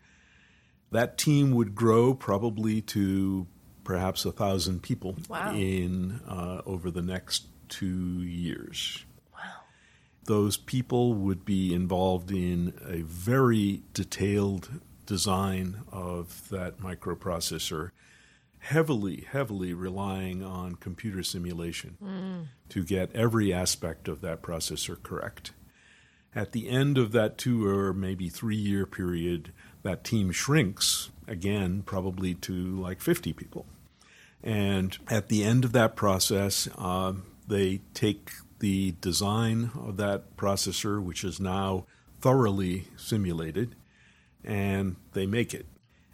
That 0.91 1.17
team 1.17 1.52
would 1.52 1.74
grow 1.74 2.13
probably 2.13 2.82
to 2.82 3.47
perhaps 3.84 4.26
a 4.26 4.32
thousand 4.32 4.84
people 4.84 5.15
wow. 5.28 5.54
in 5.54 6.21
uh, 6.28 6.62
over 6.65 6.91
the 6.91 7.02
next 7.02 7.47
two 7.67 8.21
years. 8.21 9.06
Wow. 9.34 9.39
Those 10.26 10.56
people 10.56 11.13
would 11.13 11.45
be 11.45 11.74
involved 11.74 12.32
in 12.32 12.74
a 12.86 13.02
very 13.02 13.82
detailed 13.93 14.82
design 15.06 15.82
of 15.91 16.47
that 16.50 16.80
microprocessor 16.80 17.91
heavily, 18.62 19.26
heavily 19.30 19.74
relying 19.74 20.43
on 20.43 20.76
computer 20.76 21.24
simulation 21.24 21.97
mm. 22.04 22.45
to 22.69 22.84
get 22.84 23.13
every 23.15 23.52
aspect 23.52 24.08
of 24.08 24.21
that 24.21 24.41
processor 24.41 25.02
correct. 25.02 25.52
At 26.34 26.54
the 26.54 26.69
end 26.69 26.97
of 26.97 27.12
that 27.12 27.38
two 27.38 27.67
or 27.67 27.93
maybe 27.93 28.30
three 28.30 28.56
year 28.56 28.86
period, 28.86 29.52
that 29.84 30.04
team 30.04 30.32
shrinks 30.32 31.10
again, 31.28 31.82
probably 31.86 32.36
to 32.36 32.54
like 32.54 33.02
50 33.02 33.34
people. 33.34 33.65
And 34.43 34.97
at 35.08 35.30
the 35.30 35.43
end 35.43 35.65
of 35.65 35.71
that 35.74 35.95
process, 35.95 36.67
uh, 36.78 37.13
they 37.47 37.82
take 37.93 38.32
the 38.60 38.95
design 39.02 39.71
of 39.76 39.97
that 39.97 40.38
processor, 40.38 41.02
which 41.02 41.24
is 41.24 41.39
now 41.39 41.86
thoroughly 42.19 42.88
simulated, 42.95 43.76
and 44.43 44.95
they 45.13 45.26
make 45.26 45.54
it. 45.54 45.65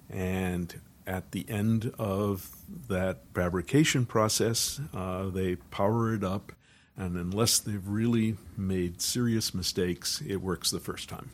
And 0.10 0.80
at 1.08 1.32
the 1.32 1.46
end 1.50 1.94
of 1.98 2.52
that 2.90 3.20
fabrication 3.34 4.06
process, 4.06 4.80
uh, 4.94 5.30
they 5.30 5.56
power 5.56 6.14
it 6.14 6.24
up, 6.24 6.52
and 6.98 7.16
unless 7.16 7.58
they've 7.60 7.88
really 7.88 8.36
made 8.58 9.02
serious 9.02 9.54
mistakes, 9.54 10.22
it 10.28 10.38
works 10.38 10.70
the 10.70 10.80
first 10.80 11.08
time. 11.08 11.30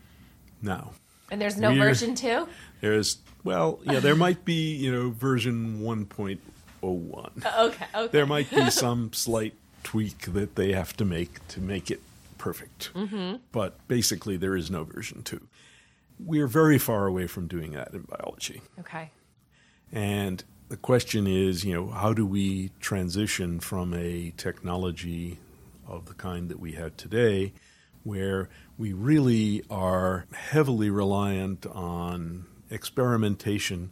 Now, 0.61 0.91
and 1.31 1.41
there's 1.41 1.57
no 1.57 1.73
version 1.73 2.13
two. 2.15 2.47
There's 2.79 3.17
well, 3.43 3.79
yeah, 3.83 3.99
there 3.99 4.15
might 4.15 4.45
be 4.45 4.75
you 4.75 4.91
know 4.91 5.09
version 5.09 5.81
one 5.81 6.05
point 6.05 6.39
oh 6.83 6.91
one. 6.91 7.31
Uh, 7.43 7.69
okay, 7.69 7.85
okay. 7.95 8.11
There 8.11 8.27
might 8.27 8.49
be 8.49 8.69
some 8.69 9.11
slight 9.11 9.55
tweak 9.83 10.33
that 10.33 10.55
they 10.55 10.71
have 10.73 10.95
to 10.97 11.05
make 11.05 11.45
to 11.49 11.59
make 11.59 11.89
it 11.89 12.01
perfect, 12.37 12.93
mm-hmm. 12.93 13.37
but 13.51 13.85
basically 13.87 14.37
there 14.37 14.55
is 14.55 14.69
no 14.69 14.83
version 14.83 15.23
two. 15.23 15.41
We're 16.19 16.47
very 16.47 16.77
far 16.77 17.07
away 17.07 17.25
from 17.25 17.47
doing 17.47 17.71
that 17.71 17.91
in 17.93 18.01
biology. 18.01 18.61
Okay. 18.79 19.09
And 19.93 20.43
the 20.69 20.77
question 20.77 21.27
is, 21.27 21.63
you 21.63 21.73
know, 21.75 21.89
how 21.89 22.13
do 22.13 22.25
we 22.25 22.71
transition 22.79 23.59
from 23.59 23.93
a 23.93 24.33
technology 24.35 25.37
of 25.87 26.07
the 26.07 26.15
kind 26.15 26.49
that 26.49 26.59
we 26.59 26.71
have 26.71 26.97
today, 26.97 27.53
where 28.03 28.49
we 28.75 28.91
really 28.91 29.63
are 29.69 30.25
heavily 30.33 30.89
reliant 30.89 31.67
on 31.67 32.45
experimentation? 32.71 33.91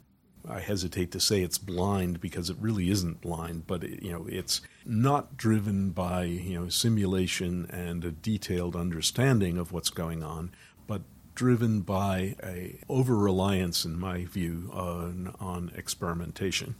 I 0.50 0.60
hesitate 0.60 1.12
to 1.12 1.20
say 1.20 1.44
it's 1.44 1.60
blind 1.60 2.20
because 2.20 2.50
it 2.50 2.58
really 2.60 2.90
isn't 2.90 3.22
blind, 3.22 3.68
but 3.68 3.84
it, 3.84 4.02
you 4.02 4.12
know, 4.12 4.26
it's 4.28 4.62
not 4.84 5.38
driven 5.38 5.92
by 5.92 6.24
you 6.24 6.60
know 6.60 6.68
simulation 6.68 7.68
and 7.70 8.04
a 8.04 8.12
detailed 8.12 8.76
understanding 8.76 9.60
of 9.60 9.72
what's 9.72 9.92
going 9.92 10.24
on, 10.24 10.50
but 10.88 11.04
driven 11.42 11.82
by 11.82 12.36
a 12.44 12.80
over 12.88 13.18
reliance, 13.18 13.84
in 13.84 14.00
my 14.00 14.26
view, 14.26 14.70
on, 14.72 15.34
on 15.40 15.72
experimentation. 15.76 16.76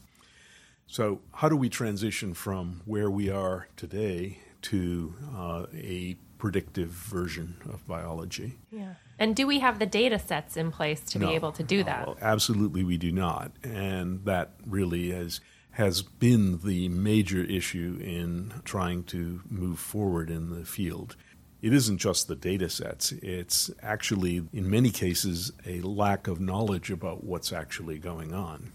So, 0.86 1.22
how 1.34 1.50
do 1.50 1.56
we 1.56 1.68
transition 1.68 2.36
from 2.36 2.84
where 2.86 3.10
we 3.10 3.28
are 3.28 3.70
today 3.76 4.38
to 4.62 5.16
uh, 5.36 5.66
a 5.74 6.16
predictive 6.38 6.90
version 6.90 7.58
of 7.74 7.88
biology? 7.88 8.60
Yeah. 8.70 8.94
And 9.18 9.36
do 9.36 9.48
we 9.48 9.62
have 9.62 9.80
the 9.80 9.88
data 9.88 10.20
sets 10.20 10.56
in 10.56 10.70
place 10.70 11.02
to 11.06 11.18
no, 11.18 11.30
be 11.30 11.34
able 11.34 11.54
to 11.54 11.64
do 11.64 11.84
that? 11.84 12.08
absolutely, 12.22 12.84
we 12.84 12.98
do 12.98 13.12
not. 13.12 13.52
And 13.64 14.26
that 14.26 14.52
really 14.68 15.10
has 15.10 15.42
has 15.72 16.04
been 16.04 16.60
the 16.60 16.88
major 16.90 17.42
issue 17.42 17.98
in 18.00 18.54
trying 18.64 19.06
to 19.06 19.42
move 19.50 19.80
forward 19.80 20.30
in 20.30 20.52
the 20.52 20.66
field 20.66 21.16
it 21.62 21.74
isn't 21.74 22.00
just 22.00 22.28
the 22.28 22.36
data 22.36 22.70
sets, 22.70 23.12
it's 23.12 23.70
actually, 23.84 24.44
in 24.52 24.70
many 24.70 24.90
cases, 24.90 25.52
a 25.66 25.82
lack 25.82 26.28
of 26.28 26.40
knowledge 26.40 26.90
about 26.90 27.24
what's 27.24 27.54
actually 27.54 28.00
going 28.00 28.34
on. 28.34 28.72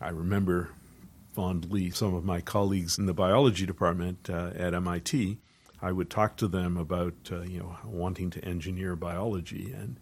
I 0.00 0.10
remember 0.10 0.70
fondly 1.32 1.90
some 1.90 2.14
of 2.14 2.24
my 2.24 2.40
colleagues 2.40 2.98
in 2.98 3.06
the 3.06 3.14
biology 3.14 3.66
department 3.66 4.30
uh, 4.30 4.50
at 4.56 4.74
MIT. 4.74 5.38
I 5.80 5.92
would 5.92 6.10
talk 6.10 6.36
to 6.38 6.48
them 6.48 6.76
about 6.76 7.14
uh, 7.30 7.42
you 7.42 7.60
know 7.60 7.76
wanting 7.84 8.30
to 8.30 8.44
engineer 8.44 8.96
biology, 8.96 9.72
and 9.72 9.98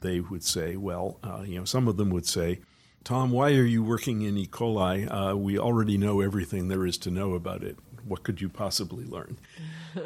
they 0.00 0.20
would 0.20 0.44
say, 0.44 0.76
well, 0.76 1.18
uh, 1.24 1.42
you 1.44 1.58
know, 1.58 1.64
some 1.64 1.88
of 1.88 1.96
them 1.96 2.10
would 2.10 2.26
say, 2.26 2.60
Tom, 3.02 3.30
why 3.30 3.50
are 3.52 3.64
you 3.64 3.82
working 3.82 4.22
in 4.22 4.36
E. 4.36 4.46
coli? 4.46 5.08
Uh, 5.08 5.36
we 5.36 5.58
already 5.58 5.96
know 5.96 6.20
everything 6.20 6.68
there 6.68 6.84
is 6.84 6.98
to 6.98 7.10
know 7.10 7.34
about 7.34 7.62
it. 7.62 7.78
What 8.06 8.22
could 8.22 8.40
you 8.40 8.48
possibly 8.48 9.04
learn? 9.04 9.38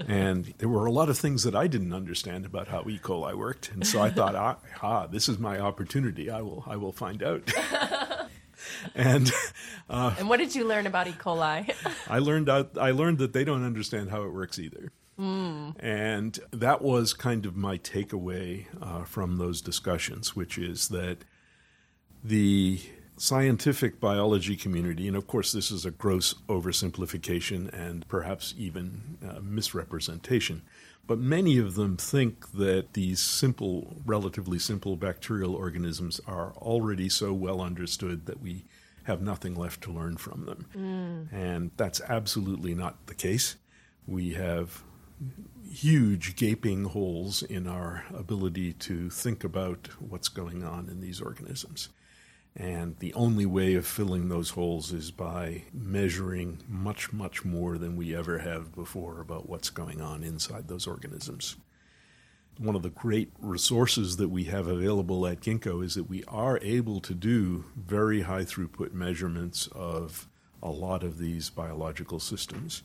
and 0.09 0.55
there 0.59 0.69
were 0.69 0.87
a 0.87 0.93
lot 0.93 1.09
of 1.09 1.19
things 1.19 1.43
that 1.43 1.55
I 1.55 1.67
didn't 1.67 1.93
understand 1.93 2.47
about 2.47 2.69
how 2.69 2.85
E. 2.89 2.99
coli 2.99 3.35
worked, 3.35 3.71
and 3.73 3.87
so 3.87 4.01
I 4.01 4.11
thought, 4.11 4.35
ah, 4.83 5.07
this 5.07 5.29
is 5.29 5.39
my 5.39 5.59
opportunity. 5.59 6.31
I 6.31 6.43
will, 6.43 6.65
I 6.67 6.77
will 6.77 6.93
find 6.93 7.23
out. 7.23 7.43
and 8.95 9.31
uh, 9.89 10.15
and 10.19 10.29
what 10.29 10.39
did 10.39 10.55
you 10.55 10.67
learn 10.67 10.87
about 10.87 11.07
E. 11.09 11.13
coli? 11.13 11.73
I 12.09 12.19
learned 12.19 12.49
out, 12.49 12.77
I 12.79 12.91
learned 12.91 13.19
that 13.19 13.33
they 13.33 13.45
don't 13.45 13.65
understand 13.65 14.11
how 14.11 14.23
it 14.23 14.33
works 14.33 14.59
either. 14.59 14.93
Mm. 15.19 15.75
And 15.79 16.39
that 16.51 16.81
was 16.81 17.13
kind 17.13 17.45
of 17.45 17.57
my 17.57 17.77
takeaway 17.77 18.67
uh, 18.81 19.05
from 19.05 19.37
those 19.37 19.61
discussions, 19.61 20.35
which 20.35 20.57
is 20.57 20.89
that 20.89 21.19
the 22.25 22.81
scientific 23.21 24.01
biology 24.01 24.57
community, 24.57 25.07
and 25.07 25.15
of 25.15 25.27
course, 25.27 25.53
this 25.53 25.71
is 25.71 25.85
a 25.85 25.91
gross 25.91 26.33
oversimplification 26.49 27.71
and 27.71 28.09
perhaps 28.09 28.55
even 28.57 29.19
uh, 29.23 29.39
misrepresentation, 29.43 30.63
but 31.07 31.19
many 31.19 31.59
of 31.59 31.75
them 31.75 31.99
think 31.99 32.51
that 32.53 32.95
these 32.95 33.21
simple, 33.21 33.95
relatively 34.07 34.59
simple 34.59 34.97
bacterial 34.97 35.55
organisms 35.55 36.19
are 36.27 36.55
already 36.57 37.11
so 37.11 37.31
well 37.35 37.61
understood 37.61 38.25
that 38.25 38.41
we 38.41 38.65
have 39.05 39.21
nothing 39.21 39.55
left 39.55 39.83
to 39.83 39.93
learn 39.93 40.17
from 40.17 40.47
them. 40.47 40.67
Mm. 40.75 41.33
And 41.39 41.71
that's 41.77 42.01
absolutely 42.09 42.75
not 42.75 43.07
the 43.07 43.15
case. 43.15 43.57
We 44.07 44.33
have 44.33 44.83
huge 45.71 46.37
gaping 46.37 46.85
holes 46.85 47.43
in 47.43 47.67
our 47.67 48.07
ability 48.17 48.73
to 48.73 49.11
think 49.11 49.45
about 49.45 49.89
what's 49.99 50.29
going 50.29 50.65
on 50.65 50.89
in 50.89 51.03
these 51.03 51.21
organisms. 51.21 51.91
And 52.57 52.99
the 52.99 53.15
only 53.15 53.47
way 53.47 53.75
of 53.75 53.87
filling 53.87 54.29
those 54.29 54.51
holes 54.51 54.93
is 54.93 55.11
by 55.11 55.65
measuring 55.73 56.59
much, 56.69 57.13
much 57.13 57.45
more 57.45 57.79
than 57.79 57.97
we 57.97 58.15
ever 58.15 58.39
have 58.39 58.75
before 58.75 59.21
about 59.21 59.49
what's 59.49 59.71
going 59.71 60.01
on 60.01 60.25
inside 60.25 60.67
those 60.69 60.87
organisms. 60.87 61.57
One 62.59 62.75
of 62.75 62.83
the 62.83 62.91
great 62.91 63.33
resources 63.41 64.17
that 64.17 64.29
we 64.29 64.45
have 64.45 64.67
available 64.67 65.27
at 65.27 65.41
Ginkgo 65.41 65.83
is 65.83 65.95
that 65.95 66.11
we 66.11 66.25
are 66.25 66.59
able 66.61 67.01
to 67.01 67.15
do 67.15 67.65
very 67.77 68.23
high 68.23 68.45
throughput 68.45 68.93
measurements 68.93 69.69
of 69.73 70.29
a 70.63 70.71
lot 70.71 71.03
of 71.03 71.19
these 71.19 71.49
biological 71.49 72.21
systems. 72.21 72.83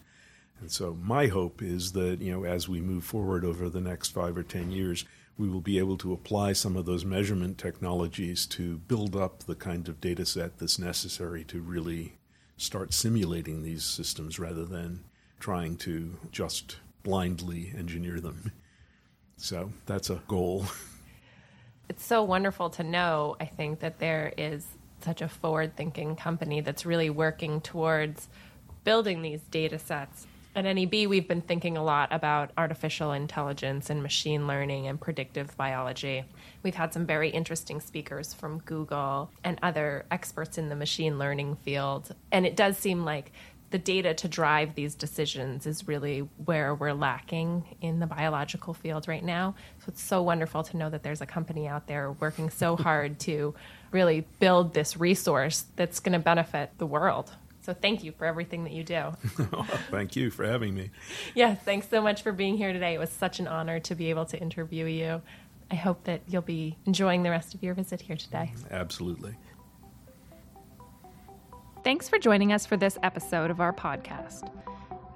And 0.61 0.71
so 0.71 0.97
my 1.01 1.27
hope 1.27 1.61
is 1.61 1.91
that, 1.91 2.21
you 2.21 2.31
know, 2.31 2.45
as 2.45 2.69
we 2.69 2.79
move 2.79 3.03
forward 3.03 3.43
over 3.43 3.67
the 3.67 3.81
next 3.81 4.11
five 4.11 4.37
or 4.37 4.43
10 4.43 4.71
years, 4.71 5.03
we 5.37 5.49
will 5.49 5.61
be 5.61 5.77
able 5.77 5.97
to 5.97 6.13
apply 6.13 6.53
some 6.53 6.75
of 6.75 6.85
those 6.85 7.03
measurement 7.03 7.57
technologies 7.57 8.45
to 8.45 8.77
build 8.77 9.15
up 9.15 9.43
the 9.43 9.55
kind 9.55 9.89
of 9.89 9.99
data 9.99 10.25
set 10.25 10.57
that's 10.57 10.79
necessary 10.79 11.43
to 11.43 11.59
really 11.59 12.13
start 12.57 12.93
simulating 12.93 13.61
these 13.61 13.83
systems 13.83 14.39
rather 14.39 14.65
than 14.65 15.03
trying 15.39 15.75
to 15.75 16.17
just 16.31 16.77
blindly 17.03 17.73
engineer 17.77 18.19
them. 18.19 18.51
So 19.37 19.71
that's 19.85 20.09
a 20.09 20.21
goal. 20.27 20.65
It's 21.87 22.03
so 22.03 22.23
wonderful 22.23 22.71
to 22.71 22.83
know, 22.83 23.35
I 23.39 23.45
think, 23.45 23.81
that 23.81 23.99
there 23.99 24.33
is 24.39 24.65
such 25.01 25.21
a 25.21 25.27
forward 25.27 25.75
thinking 25.75 26.15
company 26.15 26.61
that's 26.61 26.83
really 26.83 27.11
working 27.11 27.61
towards 27.61 28.27
building 28.83 29.21
these 29.21 29.41
data 29.51 29.77
sets 29.77 30.25
at 30.55 30.63
NEB, 30.63 31.07
we've 31.09 31.27
been 31.27 31.41
thinking 31.41 31.75
a 31.75 31.83
lot 31.83 32.07
about 32.11 32.51
artificial 32.57 33.11
intelligence 33.11 33.89
and 33.89 34.01
machine 34.01 34.47
learning 34.47 34.87
and 34.87 34.99
predictive 34.99 35.55
biology. 35.57 36.23
We've 36.63 36.75
had 36.75 36.93
some 36.93 37.05
very 37.05 37.29
interesting 37.29 37.81
speakers 37.81 38.33
from 38.33 38.59
Google 38.59 39.29
and 39.43 39.59
other 39.61 40.05
experts 40.11 40.57
in 40.57 40.69
the 40.69 40.75
machine 40.75 41.19
learning 41.19 41.57
field. 41.57 42.15
And 42.31 42.45
it 42.45 42.55
does 42.55 42.77
seem 42.77 43.03
like 43.03 43.33
the 43.71 43.79
data 43.79 44.13
to 44.13 44.27
drive 44.29 44.75
these 44.75 44.95
decisions 44.95 45.65
is 45.65 45.87
really 45.87 46.19
where 46.45 46.73
we're 46.73 46.93
lacking 46.93 47.75
in 47.81 47.99
the 47.99 48.07
biological 48.07 48.73
field 48.73 49.07
right 49.07 49.23
now. 49.23 49.55
So 49.79 49.85
it's 49.89 50.01
so 50.01 50.21
wonderful 50.21 50.63
to 50.63 50.77
know 50.77 50.89
that 50.89 51.03
there's 51.03 51.19
a 51.19 51.25
company 51.25 51.67
out 51.67 51.87
there 51.87 52.13
working 52.13 52.49
so 52.49 52.75
hard 52.77 53.19
to 53.21 53.53
really 53.91 54.25
build 54.39 54.73
this 54.73 54.95
resource 54.95 55.65
that's 55.75 55.99
going 55.99 56.13
to 56.13 56.19
benefit 56.19 56.71
the 56.77 56.85
world. 56.85 57.31
So 57.65 57.73
thank 57.73 58.03
you 58.03 58.11
for 58.11 58.25
everything 58.25 58.63
that 58.65 58.73
you 58.73 58.83
do. 58.83 59.13
thank 59.89 60.15
you 60.15 60.29
for 60.29 60.45
having 60.45 60.75
me. 60.75 60.91
Yes, 61.33 61.59
thanks 61.65 61.89
so 61.89 61.99
much 61.99 62.21
for 62.21 62.31
being 62.31 62.57
here 62.57 62.71
today. 62.71 62.93
It 62.93 62.99
was 62.99 63.09
such 63.09 63.39
an 63.39 63.47
honor 63.47 63.79
to 63.79 63.95
be 63.95 64.11
able 64.11 64.25
to 64.27 64.37
interview 64.39 64.85
you. 64.85 65.23
I 65.71 65.75
hope 65.75 66.03
that 66.03 66.21
you'll 66.27 66.43
be 66.43 66.77
enjoying 66.85 67.23
the 67.23 67.31
rest 67.31 67.55
of 67.55 67.63
your 67.63 67.73
visit 67.73 68.01
here 68.01 68.17
today. 68.17 68.53
Absolutely. 68.69 69.33
Thanks 71.83 72.07
for 72.07 72.19
joining 72.19 72.53
us 72.53 72.67
for 72.67 72.77
this 72.77 72.99
episode 73.01 73.49
of 73.49 73.59
our 73.59 73.73
podcast. 73.73 74.51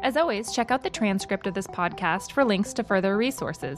As 0.01 0.17
always, 0.17 0.51
check 0.51 0.71
out 0.71 0.81
the 0.81 0.89
transcript 0.89 1.45
of 1.45 1.53
this 1.53 1.67
podcast 1.67 2.31
for 2.31 2.43
links 2.43 2.73
to 2.73 2.83
further 2.83 3.15
resources. 3.15 3.77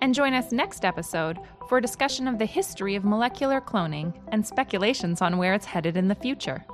And 0.00 0.14
join 0.14 0.32
us 0.32 0.52
next 0.52 0.84
episode 0.84 1.38
for 1.68 1.78
a 1.78 1.82
discussion 1.82 2.28
of 2.28 2.38
the 2.38 2.46
history 2.46 2.94
of 2.94 3.04
molecular 3.04 3.60
cloning 3.60 4.14
and 4.28 4.46
speculations 4.46 5.20
on 5.20 5.38
where 5.38 5.54
it's 5.54 5.66
headed 5.66 5.96
in 5.96 6.06
the 6.06 6.14
future 6.14 6.64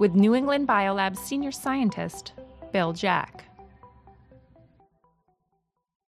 with 0.00 0.14
New 0.14 0.34
England 0.34 0.66
Biolab's 0.66 1.20
senior 1.20 1.52
scientist, 1.52 2.32
Bill 2.72 2.94
Jack. 2.94 3.49